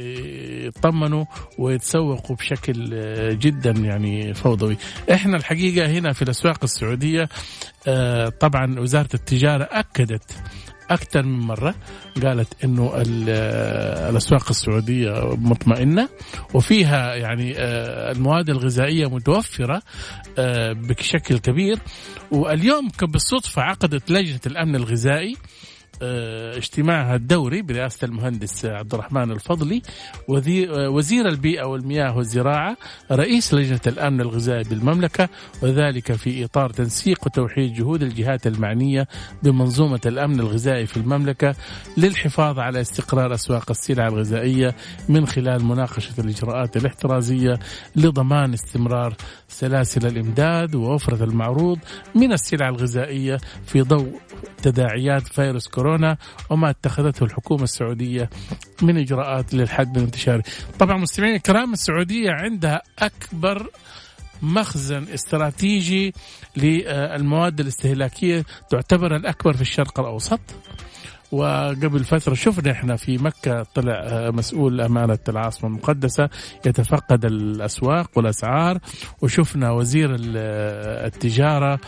يطمنوا 0.66 1.24
ويتسوقوا 1.58 2.36
بشكل 2.36 2.74
جدا 3.38 3.70
يعني 3.70 4.34
فوضوي. 4.34 4.76
إحنا 5.12 5.36
الحقيقة 5.36 5.86
هنا 5.90 6.12
في 6.12 6.22
الأسواق 6.22 6.58
السعودية 6.62 7.28
طبعا 8.40 8.80
وزارة 8.80 9.08
التجارة 9.14 9.68
أكدت 9.72 10.32
أكثر 10.90 11.22
من 11.22 11.38
مرة 11.38 11.74
قالت 12.22 12.64
أنه 12.64 12.92
الأسواق 12.96 14.48
السعودية 14.50 15.36
مطمئنة 15.36 16.08
وفيها 16.54 17.14
يعني 17.14 17.54
آه، 17.58 18.12
المواد 18.12 18.50
الغذائية 18.50 19.06
متوفرة 19.06 19.82
آه، 20.38 20.72
بشكل 20.72 21.38
كبير. 21.38 21.78
واليوم 22.30 22.88
بالصدفة 23.02 23.62
عقدت 23.62 24.10
لجنة 24.10 24.40
الأمن 24.46 24.76
الغذائي 24.76 25.36
اجتماعها 26.02 27.14
الدوري 27.14 27.62
برئاسة 27.62 28.04
المهندس 28.04 28.64
عبد 28.64 28.94
الرحمن 28.94 29.30
الفضلي 29.30 29.82
آه، 30.28 30.88
وزير 30.88 31.28
البيئة 31.28 31.64
والمياه 31.64 32.16
والزراعة 32.16 32.76
رئيس 33.12 33.54
لجنة 33.54 33.80
الأمن 33.86 34.20
الغذائي 34.20 34.62
بالمملكة 34.62 35.28
وذلك 35.62 36.12
في 36.12 36.44
إطار 36.44 36.70
تنسيق 36.70 37.26
وتوحيد 37.26 37.72
جهود 37.72 38.02
الجهات 38.02 38.46
المعنية 38.46 39.08
بمنظومة 39.42 40.00
الأمن 40.06 40.40
الغذائي 40.40 40.86
في 40.86 40.96
المملكة 40.96 41.54
للحفاظ 41.96 42.58
على 42.58 42.80
استقرار 42.80 43.34
أسواق 43.34 43.70
السلع 43.70 44.06
الغذائية 44.06 44.74
من 45.08 45.26
خلال 45.26 45.64
مناقشة 45.64 46.20
الإجراءات 46.20 46.76
الاحترازية 46.76 47.58
لضمان 47.96 48.52
استمرار 48.52 49.14
سلاسل 49.48 50.06
الإمداد 50.06 50.74
ووفرة 50.74 51.24
المعروض 51.24 51.78
من 52.14 52.32
السلع 52.32 52.68
الغذائية 52.68 53.38
في 53.66 53.82
ضوء 53.82 54.20
تداعيات 54.62 55.22
فيروس 55.26 55.68
كورونا 55.68 56.16
وما 56.50 56.70
اتخذته 56.70 57.24
الحكومة 57.24 57.62
السعودية 57.62 58.30
من 58.82 58.96
إجراءات 58.98 59.54
للحد 59.54 59.98
من 59.98 60.04
انتشاره. 60.04 60.44
طبعا 60.78 60.96
مستمعين 60.96 61.34
الكرام 61.34 61.72
السعودية 61.72 62.30
عندها 62.30 62.82
أكبر 62.98 63.70
مخزن 64.42 65.06
استراتيجي 65.14 66.14
للمواد 66.56 67.60
الاستهلاكية 67.60 68.44
تعتبر 68.70 69.16
الأكبر 69.16 69.52
في 69.52 69.60
الشرق 69.60 70.00
الأوسط. 70.00 70.40
وقبل 71.32 72.04
فترة 72.04 72.34
شفنا 72.34 72.72
إحنا 72.72 72.96
في 72.96 73.18
مكة 73.18 73.62
طلع 73.74 74.30
مسؤول 74.30 74.80
أمانة 74.80 75.18
العاصمة 75.28 75.70
المقدسة 75.70 76.28
يتفقد 76.66 77.24
الأسواق 77.24 78.10
والأسعار 78.16 78.78
وشفنا 79.22 79.70
وزير 79.70 80.16
التجارة 80.18 81.74
آه، 81.74 81.78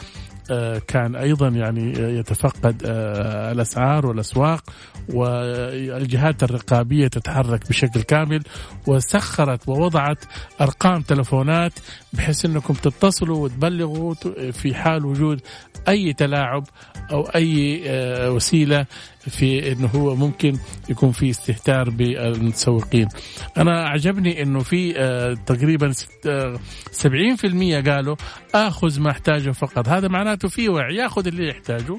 كان 0.86 1.16
أيضا 1.16 1.48
يعني 1.48 1.92
يتفقد 2.18 2.82
آه، 2.86 3.52
الأسعار 3.52 4.06
والأسواق 4.06 4.62
والجهات 5.08 6.42
الرقابية 6.42 7.08
تتحرك 7.08 7.68
بشكل 7.68 8.02
كامل 8.02 8.42
وسخرت 8.86 9.68
ووضعت 9.68 10.24
أرقام 10.60 11.02
تلفونات 11.02 11.72
بحيث 12.12 12.44
إنكم 12.44 12.74
تتصلوا 12.74 13.44
وتبلغوا 13.44 14.14
في 14.52 14.74
حال 14.74 15.06
وجود 15.06 15.40
أي 15.88 16.12
تلاعب 16.12 16.64
أو 17.12 17.22
أي 17.22 17.82
آه، 17.86 18.30
وسيلة 18.30 18.86
في 19.28 19.72
إنه 19.72 19.86
هو 19.86 20.16
ممكن 20.16 20.58
يكون 20.88 21.12
في 21.12 21.30
استهتار 21.30 21.90
بالمتسوقين. 21.90 23.08
أنا 23.56 23.88
عجبني 23.88 24.42
إنه 24.42 24.58
في 24.60 24.94
آه، 24.96 25.34
تقريبا 25.34 25.92
70% 25.92 27.80
قالوا 27.90 28.16
آخذ 28.54 29.00
ما 29.00 29.10
احتاجه 29.10 29.50
فقط، 29.50 29.88
هذا 29.88 30.08
معناته 30.08 30.48
في 30.48 30.68
وعي 30.68 30.96
ياخذ 30.96 31.26
اللي 31.26 31.48
يحتاجه 31.48 31.98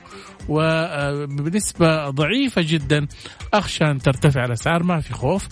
وبنسبه 0.50 2.10
ضعيفة 2.10 2.62
جدا 2.66 3.08
أخشى 3.54 3.84
أن 3.84 4.00
ترتفع 4.00 4.46
الأسعار. 4.46 4.84
ما 4.84 5.00
في 5.00 5.14
خوف 5.14 5.48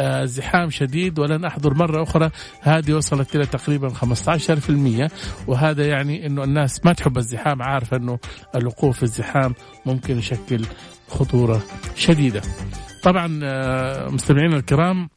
آه، 0.00 0.24
زحام 0.24 0.70
شديد 0.70 1.18
ولن 1.18 1.44
أحضر 1.44 1.74
مرة 1.74 2.02
أخرى. 2.02 2.30
هذه 2.60 2.92
وصلت 2.92 3.36
إلى 3.36 3.46
تقريبا 3.46 3.88
15% 3.88 5.10
وهذا 5.46 5.86
يعني 5.86 6.26
إنه 6.26 6.44
الناس 6.44 6.84
ما 6.84 6.92
تحب 6.92 7.18
الزحام 7.18 7.62
عارفة 7.62 7.96
إنه 7.96 8.18
الوقوف 8.54 8.96
في 8.96 9.02
الزحام 9.02 9.54
ممكن 9.86 10.18
يشكل 10.18 10.64
خطورة 11.08 11.62
شديدة. 11.96 12.42
طبعا 13.02 13.40
آه، 13.42 14.08
مستمعينا 14.08 14.56
الكرام 14.56 15.08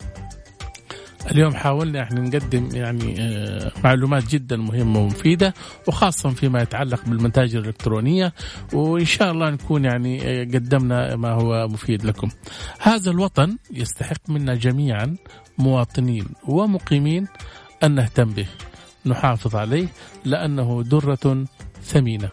اليوم 1.32 1.56
حاولنا 1.56 2.04
إحنا 2.04 2.21
نقدم 2.21 2.69
يعني 2.74 3.15
آه، 3.19 3.71
معلومات 3.84 4.28
جدا 4.28 4.58
مهمة 4.58 5.00
ومفيدة 5.00 5.54
وخاصة 5.88 6.30
فيما 6.30 6.62
يتعلق 6.62 7.06
بالمتاجر 7.06 7.60
الإلكترونية 7.60 8.34
وإن 8.74 9.06
شاء 9.06 9.32
الله 9.32 9.50
نكون 9.50 9.86
يعني 9.86 10.21
آه، 10.24 10.43
قدمنا 10.43 11.15
ما 11.15 11.32
هو 11.32 11.67
مفيد 11.67 12.06
لكم. 12.06 12.30
هذا 12.80 13.12
الوطن 13.12 13.58
يستحق 13.71 14.30
منا 14.30 14.56
جميعا 14.56 15.15
مواطنين 15.58 16.26
ومقيمين 16.48 17.28
أن 17.84 17.95
نهتم 17.95 18.30
به. 18.30 18.48
نحافظ 19.06 19.56
عليه 19.56 19.88
لأنه 20.26 20.84
درة 20.84 21.45
ثمينة 21.84 22.30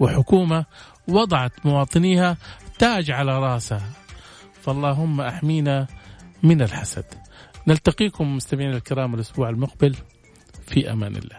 وحكومة 0.00 0.64
وضعت 1.08 1.52
مواطنيها 1.64 2.36
تاج 2.78 3.10
على 3.10 3.38
راسها 3.38 3.90
فاللهم 4.62 5.20
أحمينا 5.20 5.86
من 6.42 6.62
الحسد. 6.62 7.04
نلتقيكم 7.66 8.36
مستمعينا 8.36 8.76
الكرام 8.76 9.14
الأسبوع 9.14 9.48
المقبل. 9.48 9.96
في 10.66 10.92
أمان 10.92 11.16
الله. 11.16 11.38